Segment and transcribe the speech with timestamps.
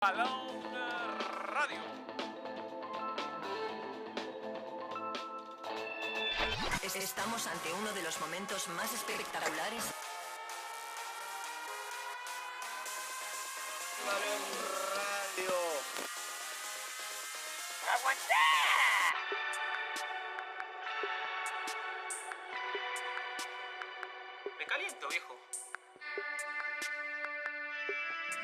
[0.00, 0.62] Balón
[1.54, 1.80] Radio.
[6.82, 9.84] Es- Estamos ante uno de los momentos más espectaculares
[24.58, 25.36] Me caliento, viejo.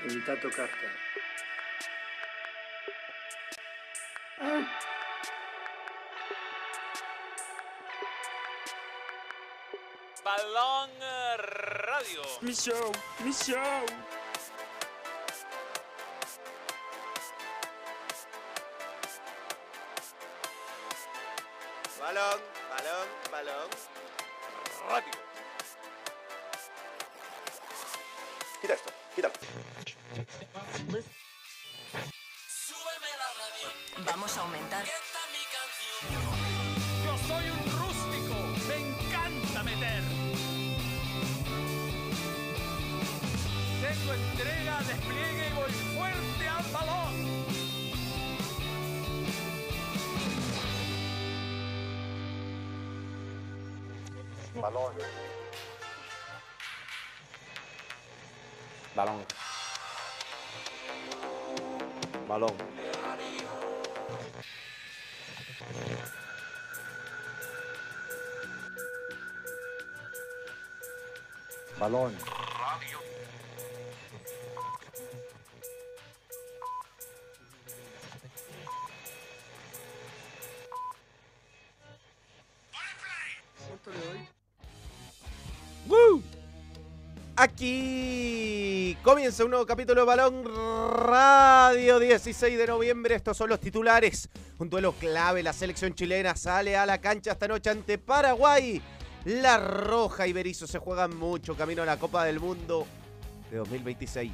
[0.05, 0.87] Evita tocarte.
[0.87, 1.22] Balón
[12.03, 12.23] Radio.
[12.41, 12.93] Mi show,
[13.25, 14.12] mi show.
[87.43, 90.45] Aquí comienza un nuevo capítulo de Balón
[90.95, 93.17] Radio 16 de noviembre.
[93.17, 94.29] Estos son los titulares.
[94.61, 95.43] Un duelo clave.
[95.43, 98.81] La selección chilena sale a la cancha esta noche ante Paraguay.
[99.25, 102.87] La Roja y Berizzo se juegan mucho camino a la Copa del Mundo
[103.51, 104.31] de 2026.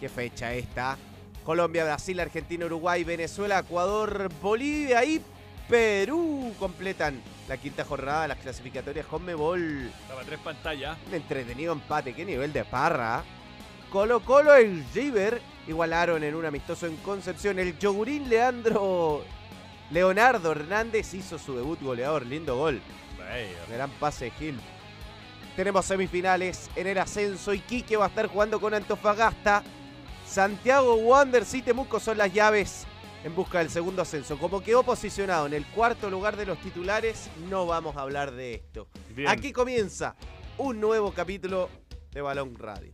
[0.00, 0.96] ¿Qué fecha esta?
[1.44, 5.20] Colombia, Brasil, Argentina, Uruguay, Venezuela, Ecuador, Bolivia y
[5.68, 9.90] Perú completan la quinta jornada de las clasificatorias Conmebol.
[10.02, 10.96] Estaba tres pantallas.
[11.08, 13.24] Un entretenido empate, qué nivel de parra.
[13.90, 17.58] Colo Colo y River igualaron en un amistoso en Concepción.
[17.58, 19.24] El yogurín Leandro
[19.90, 22.80] Leonardo Hernández hizo su debut goleador, lindo gol.
[23.68, 24.60] Gran pase de Gil.
[25.56, 27.52] Tenemos semifinales en el ascenso.
[27.52, 29.62] Iquique va a estar jugando con Antofagasta.
[30.26, 32.86] Santiago Wanderers y Temuco son las llaves
[33.24, 34.38] en busca del segundo ascenso.
[34.38, 38.54] Como quedó posicionado en el cuarto lugar de los titulares, no vamos a hablar de
[38.54, 38.88] esto.
[39.14, 39.28] Bien.
[39.28, 40.14] Aquí comienza
[40.58, 41.68] un nuevo capítulo
[42.12, 42.92] de Balón Radio.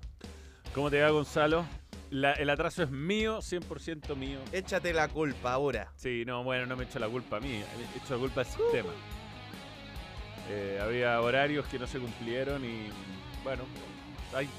[0.74, 1.64] ¿Cómo te va, Gonzalo?
[2.10, 4.38] La- el atraso es mío, 100% mío.
[4.52, 5.92] Échate la culpa ahora.
[5.96, 8.46] Sí, no, bueno, no me echo la culpa a mí, he hecho la culpa al
[8.46, 8.90] sistema.
[10.50, 12.88] Eh, había horarios que no se cumplieron y,
[13.44, 13.62] bueno,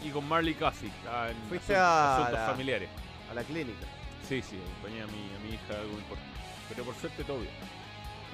[0.04, 0.90] y con Marley Coffee.
[0.90, 2.90] estaba en Fuiste asun- a asuntos la- familiares.
[3.30, 3.86] A la clínica.
[4.34, 6.32] Sí, sí, acompañé a mi, a mi hija, algo importante.
[6.70, 7.52] Pero por suerte todo bien.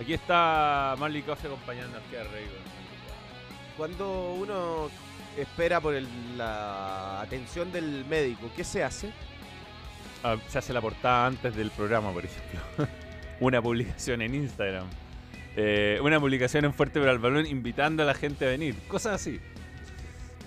[0.01, 2.45] Aquí está Marley Coffee acompañando a Arquea Rey.
[3.75, 4.89] Cuando uno
[5.37, 6.07] espera por el-
[6.37, 9.11] la atención del médico, ¿qué se hace?
[10.23, 12.59] Ah, se hace la portada antes del programa, por ejemplo.
[13.41, 14.85] una publicación en Instagram.
[15.57, 18.75] Eh, una publicación en Fuerte para el Balón invitando a la gente a venir.
[18.87, 19.39] Cosas así.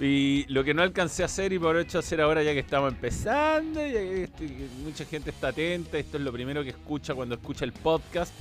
[0.04, 2.92] Y lo que no alcancé a hacer y por hecho hacer ahora ya que estamos
[2.92, 7.36] empezando, ya que este- mucha gente está atenta, esto es lo primero que escucha cuando
[7.36, 8.34] escucha el podcast,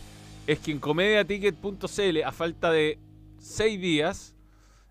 [0.48, 2.98] es que en comediaticket.cl a falta de
[3.38, 4.36] seis días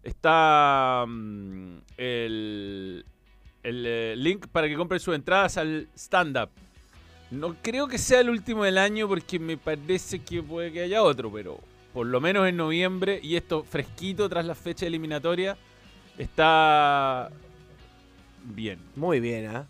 [0.04, 3.04] está mm, el,
[3.64, 6.50] el eh, link para que compren sus entradas al stand-up.
[7.32, 11.02] No creo que sea el último del año porque me parece que puede que haya
[11.02, 11.58] otro, pero
[11.92, 15.56] por lo menos en noviembre y esto fresquito tras la fecha eliminatoria
[16.22, 17.30] está
[18.44, 18.78] bien.
[18.96, 19.66] Muy bien, ¿ah?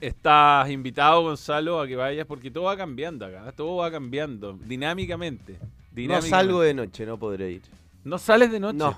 [0.00, 5.58] Estás invitado, Gonzalo, a que vayas porque todo va cambiando acá, todo va cambiando dinámicamente.
[5.96, 7.62] No salgo de noche, no podré ir.
[8.04, 8.78] ¿No sales de noche.
[8.78, 8.96] No.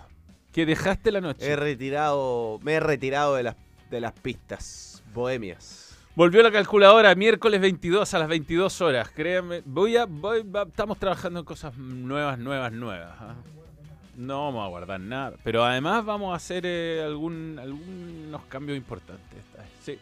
[0.52, 1.46] Que dejaste la noche.
[1.50, 3.56] He retirado, me he retirado de las,
[3.90, 5.96] de las pistas bohemias.
[6.14, 9.08] Volvió la calculadora miércoles 22 a las 22 horas.
[9.10, 13.16] Créanme, voy a, voy- va- estamos trabajando en cosas nuevas, nuevas, nuevas.
[13.20, 13.34] ¿ah?
[14.20, 15.36] No vamos a guardar nada.
[15.42, 19.38] Pero además vamos a hacer eh, algún, algunos cambios importantes.
[19.38, 19.70] esta vez.
[19.82, 19.98] Sí,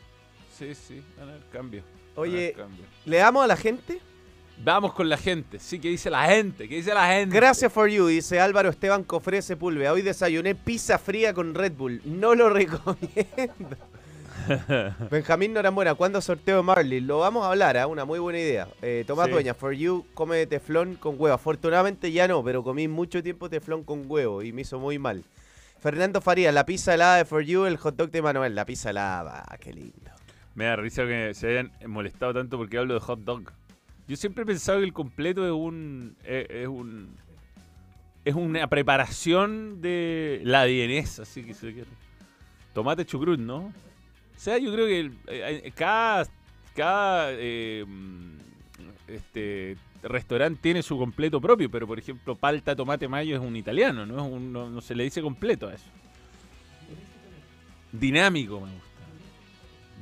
[0.51, 1.85] sí, sí, van a haber cambios.
[2.17, 2.57] Oye.
[3.05, 4.01] ¿le damos a la gente?
[4.65, 5.61] Vamos con la gente.
[5.61, 7.37] Sí, que dice la gente, que dice la gente.
[7.37, 9.93] Gracias for you, dice Álvaro Esteban Cofré Sepúlveda.
[9.93, 12.03] Hoy desayuné pizza fría con Red Bull.
[12.05, 13.77] No lo recomiendo.
[15.11, 17.01] Benjamín Norambuena, ¿cuándo sorteo Marley?
[17.01, 17.87] Lo vamos a hablar, ¿ah?
[17.87, 18.69] una muy buena idea.
[18.83, 19.33] Eh, Tomás Sí.
[19.33, 21.35] Dueña, for you, come teflón con huevo.
[21.35, 25.25] Afortunadamente ya no, pero comí mucho tiempo teflón con huevo y me hizo muy mal.
[25.81, 28.55] Fernando Farías, la pizza helada de For You, el hot dog de Manuel.
[28.55, 30.11] La pizza helada, qué lindo.
[30.55, 33.53] Me da risa que se hayan molestado tanto porque hablo de hot dog.
[34.09, 36.17] Yo siempre he pensado que el completo es un.
[36.25, 37.17] Es, es un.
[38.25, 41.89] Es una preparación de la vienesa, así que se quiere.
[42.75, 43.73] Tomate chucrut, ¿no?
[44.39, 46.27] O sea, yo creo que el- eh, eh, cada.
[46.77, 47.31] Cada.
[47.33, 48.39] eh, mm,
[49.09, 49.77] este.
[50.01, 54.15] Restaurante tiene su completo propio, pero por ejemplo, palta, tomate, mayo es un italiano, no,
[54.25, 55.87] es un, no, no se le dice completo a eso.
[57.93, 58.89] Dinámico me gusta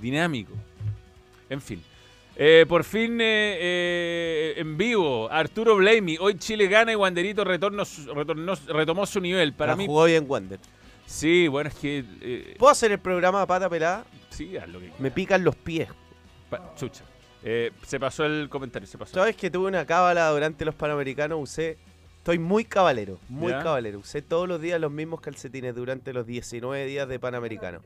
[0.03, 0.53] dinámico.
[1.49, 1.83] En fin.
[2.37, 6.19] Eh, por fin eh, eh, en vivo, Arturo Blamey.
[6.21, 7.87] Hoy Chile gana y Wanderito retornó-
[8.69, 9.55] retomó su nivel.
[9.55, 10.59] Para La mí, jugó bien Wander.
[11.07, 12.05] Sí, bueno, es que.
[12.21, 14.05] eh, ¿Puedo hacer el programa a pata pelada?
[14.31, 15.89] sí, haz lo que Me pican los pies.
[16.51, 17.05] pa- Chucha.
[17.43, 19.15] Eh, se pasó el comentario, se pasó.
[19.15, 21.79] Sabes que tuve una cábala durante los Panamericanos, usé...
[22.19, 23.63] Estoy muy cabalero, muy ¿Ya?
[23.63, 24.01] cabalero.
[24.01, 27.83] Usé todos los días los mismos calcetines durante los 19 días de Panamericano.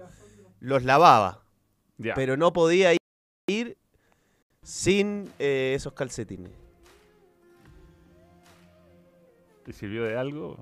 [0.61, 1.43] Los lavaba,
[1.99, 2.15] Ya.
[2.15, 2.95] pero no podía
[3.49, 3.77] ir
[4.63, 6.51] sin eh, esos calcetines.
[9.65, 10.57] ¿Te sirvió de algo?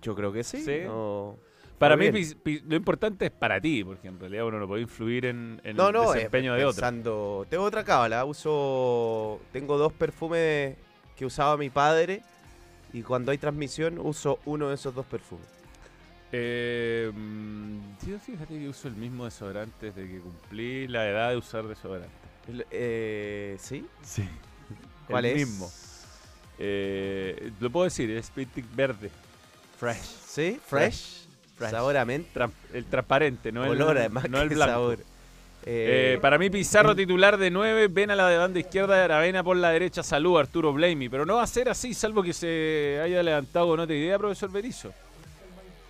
[0.00, 0.62] Yo creo que sí.
[0.62, 0.80] Sí.
[0.84, 1.36] no-
[1.78, 4.82] Para Muy mí, pi- lo importante es para ti, porque en realidad uno no puede
[4.82, 6.74] influir en, en No, el no, eh, desempeño de otro.
[6.80, 7.46] pensando...
[7.48, 9.40] Tengo otra cábala, uso...
[9.52, 10.76] Tengo dos perfumes
[11.16, 12.22] que usaba mi padre
[12.92, 15.46] y cuando hay transmisión uso uno de esos dos perfumes.
[16.32, 21.36] Eh, mm, sí, fíjate que uso el mismo desodorante desde que cumplí la edad de
[21.36, 22.10] usar desodorante.
[22.48, 23.86] El- eh, ¿Sí?
[24.02, 24.28] Sí.
[25.06, 25.46] ¿Cuál el es?
[25.48, 25.70] mismo.
[26.58, 29.10] Eh, lo puedo decir, es Spitic verde.
[29.78, 29.96] Fresh.
[30.26, 30.60] ¿Sí?
[30.66, 30.92] Fresh.
[30.92, 31.17] Fresh.
[31.58, 32.46] Sabor a menta.
[32.46, 34.72] Tra- el transparente, no Olor el, además no el blanco.
[34.72, 34.98] sabor.
[35.64, 39.02] Eh, Eh, para mí, Pizarro titular de 9, ven a la de banda izquierda de
[39.02, 41.08] Aravena por la derecha, salud Arturo Blamey.
[41.08, 44.50] Pero no va a ser así, salvo que se haya levantado con otra idea, profesor
[44.50, 44.92] Berizo.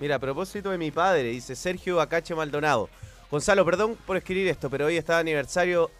[0.00, 2.88] Mira, a propósito de mi padre, dice Sergio Acache Maldonado.
[3.30, 5.90] Gonzalo, perdón por escribir esto, pero hoy está aniversario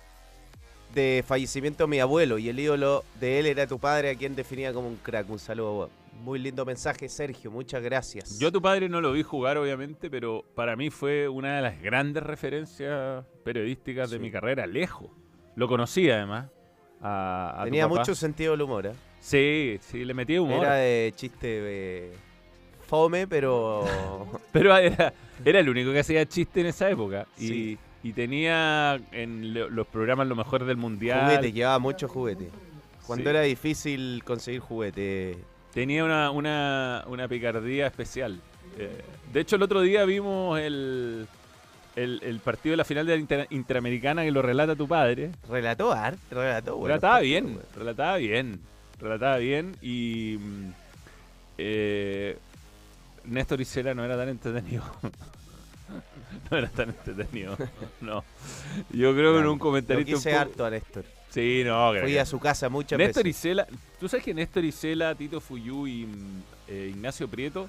[0.95, 4.35] de fallecimiento de mi abuelo y el ídolo de él era tu padre, a quien
[4.35, 5.29] definía como un crack.
[5.29, 5.91] Un saludo.
[6.23, 7.51] Muy lindo mensaje, Sergio.
[7.51, 8.39] Muchas gracias.
[8.39, 11.63] Yo a tu padre no lo vi jugar, obviamente, pero para mí fue una de
[11.63, 15.11] las grandes referencias periodísticas de mi carrera, lejos.
[15.55, 16.49] Lo conocí además.
[17.01, 18.01] A, a tu Tenía papá.
[18.01, 18.87] mucho sentido del humor.
[18.87, 18.93] ¿eh?
[19.21, 20.65] Sí, sí, le metí humor.
[20.65, 22.13] Era de chiste de
[22.87, 23.85] fome, pero
[24.53, 25.13] Pero era,
[25.45, 27.27] era el único que hacía chiste en esa época.
[27.39, 27.79] Y, Sí.
[28.03, 31.27] y tenía en lo- los programas lo mejor del mundial.
[31.27, 32.49] juguete, llevaba mucho juguete.
[33.07, 33.31] Cuando Sí.
[33.31, 35.39] era difícil conseguir juguete.
[35.75, 38.41] Tenía una, una, una picardía especial.
[38.79, 41.27] Eh, de hecho, el otro día vimos el,
[41.97, 45.31] el, el partido de la final de la Inter- Interamericana que lo relata tu padre.
[45.49, 46.89] Relató art, relató bueno.
[46.95, 48.61] relataba bien, relataba bien,
[49.01, 50.39] relataba bien y
[51.59, 52.37] eh,
[53.25, 54.85] Néstor Isela no era tan entretenido.
[56.51, 57.57] no era tan entretenido,
[58.01, 58.25] no.
[58.91, 61.05] Yo creo que en un Lo comentarista quise un poco- harto a Néstor.
[61.31, 63.39] Sí, no, creo Fui que- a su casa muchas Néstor veces.
[63.45, 63.67] Isela,
[64.01, 67.69] tú sabes que Néstor Isela, Tito Fuyú y mm, eh, Ignacio Prieto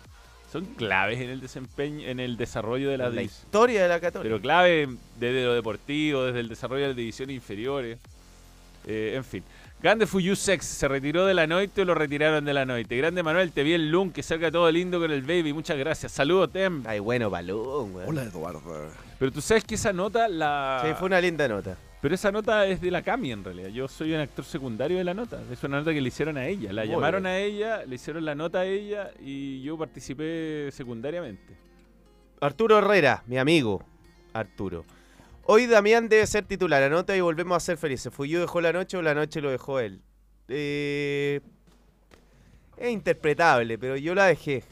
[0.51, 3.99] son claves en el desempeño, en el desarrollo de la, En la historia de la
[3.99, 4.23] Católica.
[4.23, 4.87] pero clave
[5.19, 7.99] desde lo deportivo, desde el desarrollo de las divisiones inferiores.
[8.87, 9.43] Eh, en fin.
[9.81, 12.97] Grande Fuyu Sex, ¿se retiró de la noche o lo retiraron de la noche?
[12.97, 16.11] Grande Manuel, te vi el Lun, que salga todo lindo con el baby, muchas gracias.
[16.11, 16.83] Saludos, Tem.
[16.87, 18.09] Ay, bueno, balón, weón.
[18.09, 18.61] Hola Eduardo.
[19.19, 20.81] Pero tú sabes que esa nota la...
[20.85, 21.77] Sí, fue una linda nota.
[22.01, 23.69] Pero esa nota es de la Cami en realidad.
[23.69, 25.41] Yo soy un actor secundario de la nota.
[25.51, 26.71] Es una nota que le hicieron a ella.
[26.71, 27.33] La Muy llamaron bien.
[27.33, 31.57] a ella, le hicieron la nota a ella y yo participé secundariamente.
[32.39, 33.83] Arturo Herrera, mi amigo.
[34.31, 34.85] Arturo.
[35.43, 36.81] Hoy Damián debe ser titular.
[36.83, 38.13] Anota y volvemos a ser felices.
[38.13, 39.99] ¿Fui yo dejó la noche o la noche lo dejó él?
[40.47, 41.41] Eh,
[42.77, 44.63] es interpretable, pero yo la dejé.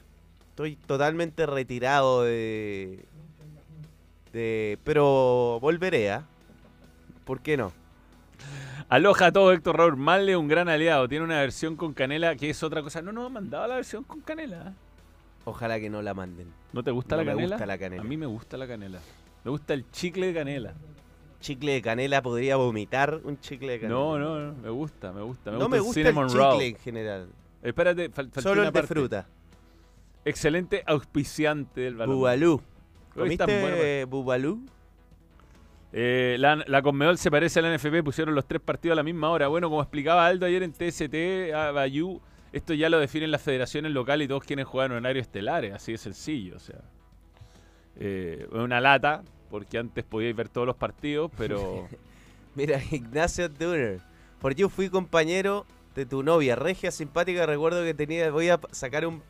[0.52, 3.04] Estoy totalmente retirado de.
[4.32, 6.26] de pero volveré, ¿ah?
[7.28, 7.72] ¿Por qué no?
[8.90, 9.98] Aloja a todo Héctor Raúl.
[9.98, 11.08] Malle, un gran aliado.
[11.10, 13.02] Tiene una versión con canela que es otra cosa.
[13.02, 14.74] No nos ha mandado la versión con canela.
[15.46, 16.48] Ojalá que no la manden.
[16.74, 17.56] ¿No te gusta No la me canela?
[17.58, 18.02] gusta la canela.
[18.02, 19.00] A mí me gusta la canela.
[19.44, 20.74] Me gusta el chicle de canela.
[21.42, 24.00] Chicle de canela, podría vomitar un chicle de canela.
[24.00, 24.54] No, no, no.
[24.62, 25.52] Me gusta, me gusta.
[25.52, 26.62] Me no gusta me el gusta el cinnamon chicle roll.
[26.64, 27.30] en general.
[27.62, 28.88] Espérate, fal- Solo el de parte.
[28.88, 29.28] fruta.
[30.26, 32.16] Excelente auspiciante del balón.
[32.16, 32.62] Bubalú.
[33.14, 34.62] ¿Comiste bueno, eh, bubalú?
[35.94, 39.04] Eh, la, la Conmebol se parece a la NFP, pusieron los tres partidos a la
[39.04, 39.48] misma hora.
[39.48, 43.92] Bueno, como explicaba Aldo ayer en TST, a Bayú, esto ya lo definen las federaciones
[43.92, 46.58] locales y todos quieren jugar en horarios estelares, así de sencillo.
[46.58, 46.82] O sea,
[47.96, 51.88] eh, una lata, porque antes podíais ver todos los partidos, pero
[52.58, 54.02] Mira, Ignacio Dunner.
[54.42, 57.46] Por yo fui compañero de tu novia, regia simpática.
[57.46, 58.32] Recuerdo que tenía.
[58.32, 59.22] Voy a sacar un.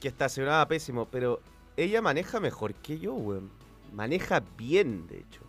[0.00, 1.40] que estacionaba pésimo, pero
[1.76, 3.52] ella maneja mejor que yo, weón.
[3.92, 5.42] Maneja bien, de hecho.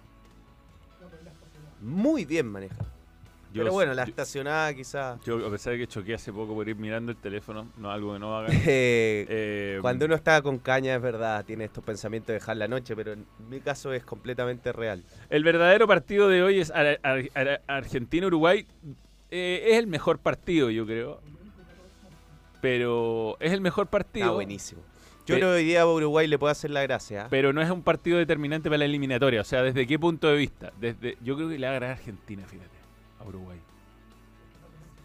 [1.85, 2.75] Muy bien maneja.
[3.53, 5.19] yo, pero bueno, la yo- estacionada quizás.
[5.23, 8.13] yo, a pesar de que choqué hace poco por ir mirando el teléfono, no algo
[8.13, 8.47] que no haga.
[8.67, 12.67] Eh, eh, cuando uno está con caña es verdad, tiene estos pensamientos de dejar la
[12.67, 15.03] noche, pero en mi caso es completamente real.
[15.29, 18.65] El verdadero partido de hoy es Ar- Ar- Ar- Argentina-Uruguay.
[19.31, 21.19] Eh, es el mejor partido, yo creo.
[22.61, 24.25] Pero es el mejor partido.
[24.25, 24.81] Está buenísimo.
[25.25, 27.23] Yo creo que hoy día a Uruguay le puede hacer la gracia.
[27.23, 27.27] ¿ah?
[27.29, 29.41] Pero no es un partido determinante para la eliminatoria.
[29.41, 30.71] O sea, ¿desde qué punto de vista?
[30.79, 32.69] Desde, yo creo que le va a ganar Argentina, fíjate,
[33.19, 33.59] a Uruguay.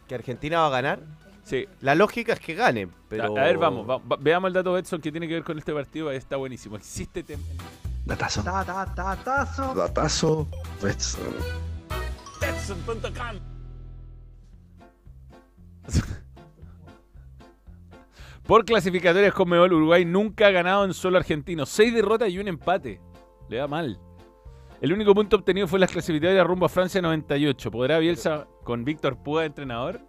[0.07, 1.01] Que Argentina va a ganar.
[1.45, 1.67] Sí.
[1.81, 3.37] La lógica es que gane, pero...
[3.37, 5.59] A, a ver, vamos, va- va- veamos el dato Betson que tiene que ver con
[5.59, 6.11] este partido.
[6.13, 6.77] Está buenísimo.
[6.77, 7.39] Existe tem-
[8.05, 8.43] Datazo.
[9.75, 10.47] Datazo.
[10.83, 11.35] Betson.
[12.41, 13.41] Betson.com.
[18.51, 21.65] Por clasificatorias con Mebol, Uruguay nunca ha ganado en solo argentino.
[21.67, 23.01] Seis derrotas y un empate.
[23.49, 24.01] Le da mal.
[24.81, 27.71] El único punto obtenido fue las clasificatorias rumbo a Francia 98.
[27.71, 30.01] ¿Podrá Bielsa con Víctor Púa de entrenador?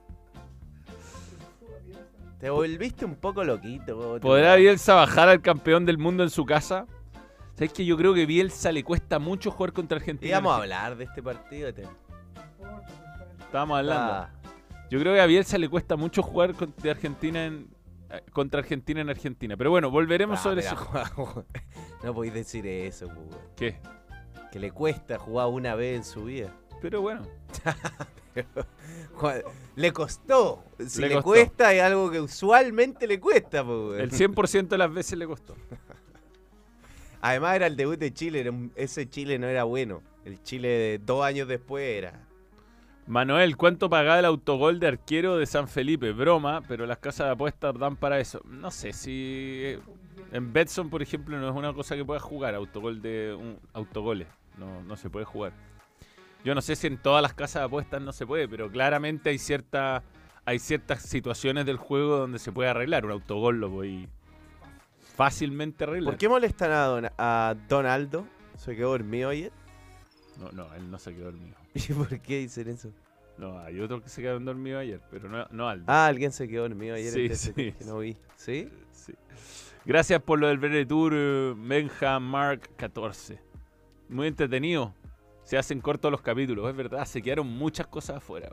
[2.40, 4.18] Te volviste un poco loquito.
[4.20, 6.88] ¿Podrá Bielsa bajar al campeón del mundo en su casa?
[7.54, 10.32] ¿Sabes que yo creo que Bielsa le cuesta mucho jugar contra Argentina?
[10.32, 11.72] Íbamos a hablar de este partido.
[11.72, 11.84] te-
[13.42, 14.14] Estábamos hablando.
[14.14, 14.30] Ah,
[14.90, 17.68] Yo creo que a Bielsa le cuesta mucho jugar con- de Argentina en,
[18.32, 19.58] contra Argentina en Argentina.
[19.58, 20.78] Pero bueno, volveremos ah, sobre mira, eso.
[20.86, 21.46] Juan,
[22.04, 23.42] no podéis decir eso, pues, weón.
[23.56, 23.80] ¿Qué?
[24.52, 26.54] Que le cuesta jugar una vez en su vida.
[26.82, 27.22] Pero bueno,
[29.14, 29.42] Juan,
[29.76, 30.64] le costó.
[30.86, 31.30] Si Le le, costó.
[31.30, 35.56] cuesta es algo que usualmente le cuesta, pues, el 100% de las veces le costó.
[37.22, 38.52] Además era el debut de Chile.
[38.76, 40.02] ese Chile no era bueno.
[40.26, 42.28] El Chile de dos años después era...
[43.12, 46.14] Manuel, ¿cuánto pagaba el autogol de arquero de San Felipe?
[46.14, 48.40] Broma, pero las casas de apuestas dan para eso.
[48.46, 49.12] No sé si
[49.66, 49.80] eh,
[50.32, 54.30] en Betson, por ejemplo, no es una cosa que puedas jugar, autogol de un autogoles.
[54.58, 55.52] No, no se puede jugar.
[56.46, 59.30] Yo no sé si en todas las casas de apuestas no se puede, pero claramente
[59.30, 60.04] hay cierta,
[60.46, 63.06] hay ciertas situaciones del juego donde se puede arreglar.
[63.06, 64.08] Un autogol lo voy
[65.18, 66.14] fácilmente arreglar.
[66.14, 68.26] ¿Por qué molestan a, Don- a Donaldo?
[68.56, 69.52] ¿Se quedó dormido ayer?
[70.40, 71.58] No, no, él no se quedó dormido.
[71.90, 72.92] ¿Y por qué dicen eso?
[73.38, 75.86] No, hay otros que se quedaron dormidos ayer, pero no, no Aldo.
[75.88, 78.16] Ah, alguien se quedó dormido ayer Sí, sí, que no vi.
[78.36, 78.70] ¿Sí?
[78.92, 79.14] Sí.
[79.86, 83.40] Gracias por lo del Breve Tour, eh, Benja Mark 14.
[84.10, 84.94] Muy entretenido.
[85.44, 87.06] Se hacen cortos los capítulos, es verdad.
[87.06, 88.50] Se quedaron muchas cosas afuera.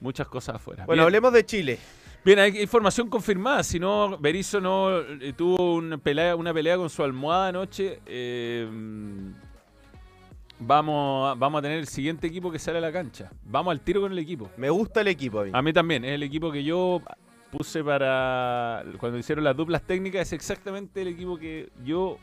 [0.00, 0.86] Muchas cosas afuera.
[0.86, 1.78] Bueno, bien, hablemos de Chile.
[2.24, 3.62] bien, hay información confirmada.
[3.62, 8.00] Si no, Berizzo no eh, tuvo una pelea, una pelea con su almohada anoche.
[8.06, 8.66] eh,
[10.60, 13.30] vamos, a- vamos a tener el siguiente equipo que sale a la cancha.
[13.44, 14.50] Vamos al tiro con el equipo.
[14.56, 15.50] Me gusta el equipo a mí.
[15.52, 17.00] A mí también, es el equipo que yo
[17.50, 22.18] puse para cuando hicieron las duplas técnicas, es exactamente el equipo que yo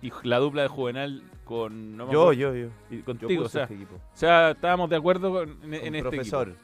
[0.00, 2.68] y la dupla de Juvenal con no me yo, yo, yo.
[2.90, 5.94] y Yo contigo, o sea, este o sea, estábamos de acuerdo con- en, en Con
[5.96, 6.48] este profesor.
[6.48, 6.62] equipo.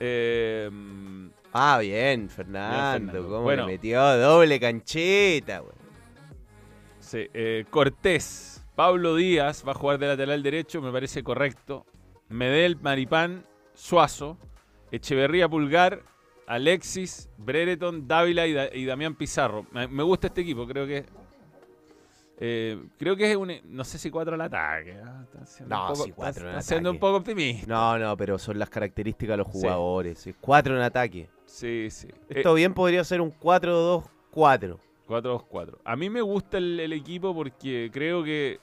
[0.00, 0.70] Eh,
[1.52, 2.76] Ah, bien, Fernando.
[3.08, 3.28] Fernando.
[3.30, 3.66] ¿Cómo Bueno.
[3.66, 5.72] le metió doble cancheta, güey?
[7.00, 11.84] sí, eh, Cortés, Pablo Díaz va a jugar de lateral derecho, me parece correcto.
[12.28, 13.44] Medel, Maripán,
[13.74, 14.38] Suazo,
[14.92, 16.04] Echeverría Pulgar,
[16.46, 19.66] Alexis, Brereton, Dávila y, Da- y Damián Pizarro.
[19.72, 21.04] Me, me gusta este equipo, creo que.
[22.38, 23.52] eh, creo que es un.
[23.64, 24.96] No sé si cuatro al ataque.
[25.04, 25.22] ¿ah?
[25.24, 27.66] Está siendo No, un poco, sí, cuatro está- en está siendo un poco optimista.
[27.66, 30.20] No, no, pero son las características de los jugadores.
[30.20, 30.34] sí.
[30.40, 31.28] Cuatro en ataque.
[31.46, 32.06] Sí, sí.
[32.28, 34.78] Eh, Esto bien podría ser un 4-2-4.
[35.08, 35.78] 4-2-4.
[35.84, 38.60] A mí me gusta el, el equipo porque creo que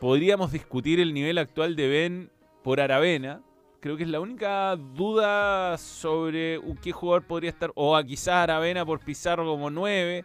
[0.00, 2.30] podríamos discutir el nivel actual de Ben
[2.62, 3.42] por Aravena.
[3.80, 7.70] Creo que es la única duda sobre qué jugador podría estar.
[7.74, 10.24] O a quizás Aravena por Pizarro como 9.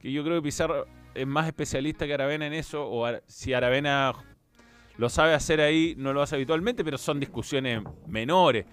[0.00, 2.88] Que yo creo que Pizarro es más especialista que Aravena en eso.
[2.90, 4.12] O si Aravena
[4.96, 8.64] lo sabe hacer ahí, no lo hace habitualmente, pero son discusiones menores.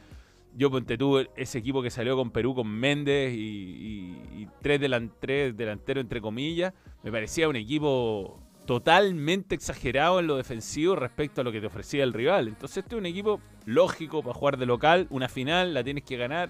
[0.55, 4.79] Yo ponte tú ese equipo que salió con Perú con Méndez y, y- y tres,
[4.79, 11.41] delan- tres delanteros entre comillas, me parecía un equipo totalmente exagerado en lo defensivo respecto
[11.41, 12.47] a lo que te ofrecía el rival.
[12.47, 16.17] Entonces este es un equipo lógico para jugar de local, una final la tienes que
[16.17, 16.49] ganar.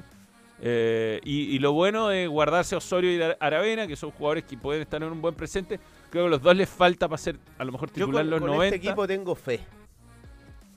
[0.65, 4.43] Eh, y, y lo bueno de guardarse a Osorio y Ara- Aravena, que son jugadores
[4.45, 5.79] que pueden estar en un buen presente,
[6.09, 8.29] creo que a los dos les falta para ser a lo mejor Yo titular con,
[8.29, 8.75] los con 90.
[8.75, 9.59] este equipo tengo fe.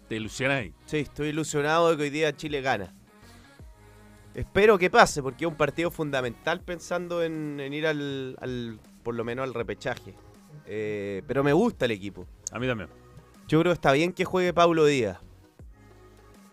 [0.09, 0.73] Te ilusionáis.
[0.87, 2.95] Sí, estoy ilusionado de que hoy día Chile gana.
[4.35, 9.15] Espero que pase, porque es un partido fundamental pensando en, en ir al, al- por
[9.15, 10.15] lo menos al repechaje.
[10.67, 12.27] Eh, pero me gusta el equipo.
[12.53, 12.89] A mí también.
[13.49, 15.19] Yo creo que está bien que juegue Paulo Díaz.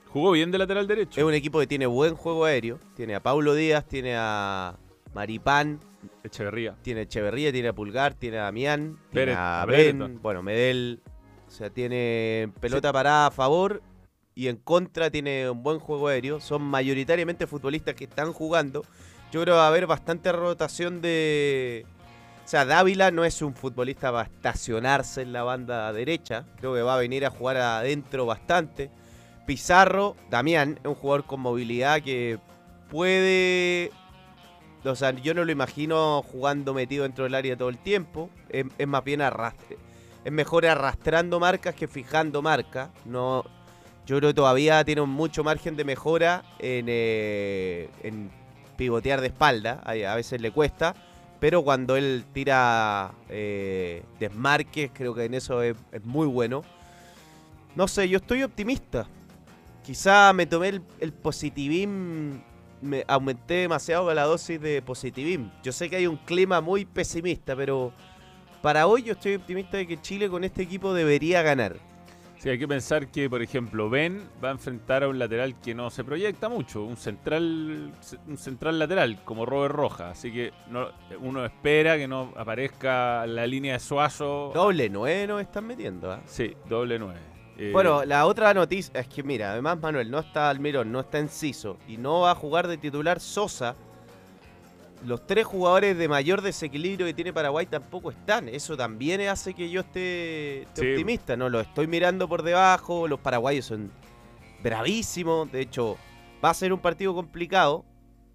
[0.09, 1.19] Jugó bien de lateral derecho.
[1.19, 2.79] Es un equipo que tiene buen juego aéreo.
[2.95, 4.77] Tiene a Paulo Díaz, tiene a
[5.15, 5.79] Maripán,
[6.23, 6.75] Echeverría.
[6.83, 10.43] tiene a Echeverría, tiene a Pulgar, tiene a Damián, tiene Pérez, a a Ben, bueno,
[10.43, 11.01] Medel.
[11.47, 13.81] O sea, tiene pelota parada a favor
[14.35, 16.39] y en contra tiene un buen juego aéreo.
[16.39, 18.83] Son mayoritariamente futbolistas que están jugando.
[19.31, 21.85] Yo creo que va a haber bastante rotación de...
[22.43, 26.43] O sea, Dávila no es un futbolista para estacionarse en la banda derecha.
[26.57, 28.91] Creo que va a venir a jugar adentro bastante.
[29.45, 32.39] Pizarro, Damián, es un jugador con movilidad que
[32.89, 33.91] puede...
[34.83, 38.29] O sea, yo no lo imagino jugando metido dentro del área todo el tiempo.
[38.49, 39.77] Es, más bien arrastre.
[40.25, 42.89] Es mejor arrastrando marcas que fijando marcas.
[43.05, 43.45] No,
[44.05, 48.29] yo creo que todavía tiene mucho margen de mejora en, eh, en
[48.75, 49.81] pivotear de espalda.
[49.85, 50.93] A veces le cuesta.
[51.43, 56.63] Pero cuando él tira eh, desmarques, creo que en eso es, muy bueno.
[57.75, 59.05] No sé, yo estoy optimista.
[59.85, 62.41] Quizá me tomé el, el positivismo,
[62.81, 65.51] me aumenté demasiado la dosis de positivismo.
[65.61, 67.91] Yo sé que hay un clima muy pesimista, pero
[68.61, 71.75] para hoy yo estoy optimista de que Chile con este equipo debería ganar.
[72.43, 75.73] Sí, hay que pensar que, por ejemplo, Ben va a enfrentar a un lateral que
[75.73, 77.93] no se proyecta mucho, un central,
[78.27, 80.09] un central lateral como Robert Roja.
[80.09, 80.89] Así que no-
[81.21, 84.51] uno espera que no aparezca la línea de Suazo.
[84.53, 86.11] Doble nueve nos están metiendo.
[86.11, 86.19] ¿ah?
[86.25, 87.21] Sí, doble nueve.
[87.57, 91.19] Eh, Bueno, la otra noticia es que, mira, además Manuel no está Almirón, no está
[91.19, 93.73] Enciso y no va a jugar de titular Sosa.
[95.05, 98.47] Los tres jugadores de mayor desequilibrio que tiene Paraguay tampoco están.
[98.47, 100.91] Eso también hace que yo esté, esté Sí.
[100.91, 101.49] optimista, ¿no?
[101.49, 103.07] Lo estoy mirando por debajo.
[103.07, 103.91] Los paraguayos son
[104.63, 105.51] bravísimos.
[105.51, 105.97] De hecho,
[106.43, 107.85] va a ser un partido complicado.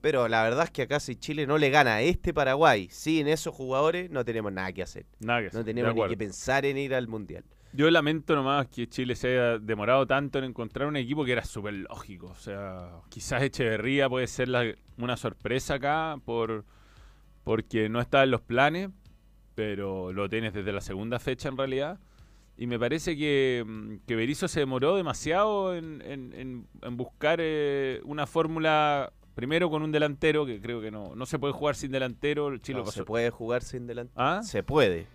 [0.00, 3.26] Pero la verdad es que acá si Chile no le gana a este Paraguay sin
[3.26, 5.06] esos jugadores, no tenemos nada que hacer.
[5.18, 7.42] nada que hacer, No tenemos ni que pensar en ir al Mundial.
[7.72, 11.44] Yo lamento nomás que Chile se haya demorado tanto en encontrar un equipo que era
[11.44, 12.26] súper lógico.
[12.28, 16.64] O sea, quizás Echeverría puede ser la- una sorpresa acá por
[17.44, 18.90] porque no está en los planes,
[19.54, 21.98] pero lo tienes desde la segunda fecha en realidad.
[22.56, 27.38] Y me parece que, mm, que Berizzo se demoró demasiado en, en- en- en buscar
[27.40, 31.74] eh, una fórmula, primero con un delantero, que creo que no, no se puede jugar
[31.76, 32.48] sin delantero.
[32.48, 34.20] el Chile No, pasó- se puede jugar sin delantero.
[34.20, 34.42] ¿Ah?
[34.42, 35.06] Se puede.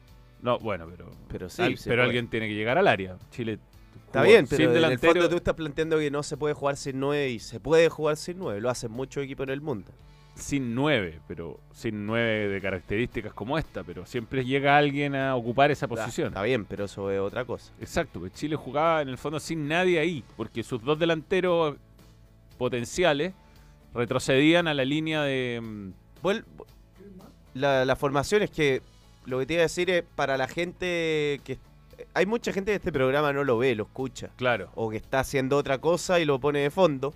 [0.44, 2.06] No, bueno, pero, Pero sí, al- se pero puede.
[2.10, 3.18] alguien tiene que llegar al área.
[3.32, 3.58] Chile
[4.06, 5.14] Está jugó bien, sin pero en el delantero.
[5.14, 8.16] fondo tú estás planteando que no se puede jugar sin 9 y se puede jugar
[8.18, 8.62] sin 9.
[8.62, 9.92] Lo hacen muchos equipos en el mundo.
[10.36, 15.70] sin nueve, pero sin nueve de características como esta, pero siempre llega alguien a ocupar
[15.70, 16.30] esa posición.
[16.30, 17.72] Está bien, pero eso es otra cosa.
[17.80, 21.76] Exacto, pues Chile jugaba en el fondo sin nadie ahí, porque sus dos delanteros
[22.58, 23.34] potenciales
[23.94, 25.60] retrocedían a la línea de...
[25.62, 25.90] mm,
[26.24, 26.46] Vuel-
[27.54, 28.82] la, la formación es que
[29.26, 31.58] lo que te iba a decir es para la gente que...
[32.14, 34.30] Hay mucha gente que este programa no lo ve, lo escucha.
[34.36, 37.14] Claro, O que está haciendo otra cosa y lo pone de fondo.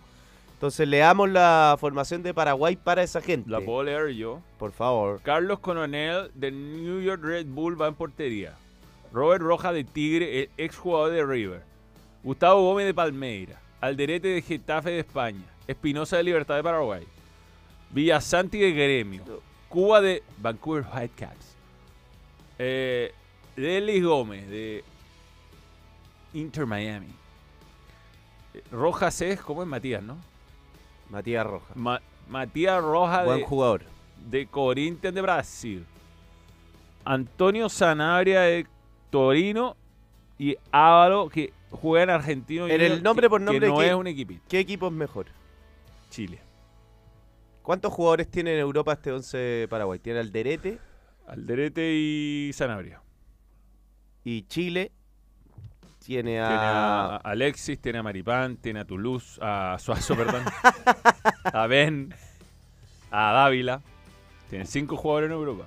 [0.54, 3.50] Entonces leamos la formación de Paraguay para esa gente.
[3.50, 4.42] la puedo leer yo.
[4.58, 5.20] Por favor.
[5.22, 8.54] Carlos Coronel de New York Red Bull va en portería.
[9.14, 11.62] Robert Roja de Tigre, el exjugador de River.
[12.24, 13.60] Gustavo Gómez de Palmeira.
[13.82, 15.46] Alderete de Getafe de España.
[15.68, 17.04] Espinosa de Libertad de Paraguay.
[17.92, 19.24] Villasanti de Gremio.
[19.70, 21.56] Cuba de Vancouver Whitecaps.
[22.60, 23.12] Eh,
[23.56, 24.84] Delis Gómez de
[26.34, 27.08] Inter Miami.
[28.54, 30.18] Eh, Rojas es, ¿cómo es Matías, no?
[31.10, 31.76] Matías Rojas.
[31.76, 33.84] Ma- Matías Rojas Buen de jugador.
[34.30, 35.86] de Corinthians de Brasil.
[37.06, 38.68] Antonio Sanabria de
[39.10, 39.78] Torino
[40.38, 42.68] y Ávalo que juega en Argentino.
[42.68, 44.42] En el nombre que- por nombre, Que no es un equipito.
[44.50, 45.28] ¿Qué equipo es mejor?
[46.10, 46.40] Chile.
[47.64, 50.00] ¿Cuántos jugadores tiene en Europa este 11 Paraguay?
[50.00, 50.80] Tiene Alderete
[51.28, 53.02] Alderete y Sanabria.
[54.24, 54.92] y Chile.
[56.04, 57.18] Tiene Tiene a a.
[57.18, 60.44] Alexis, tiene a Maripán, tiene a Toulouse, a Suazo, perdón.
[61.44, 62.14] a Ben,
[63.12, 63.82] a Dávila.
[64.50, 65.66] Tiene cinco jugadores en Europa.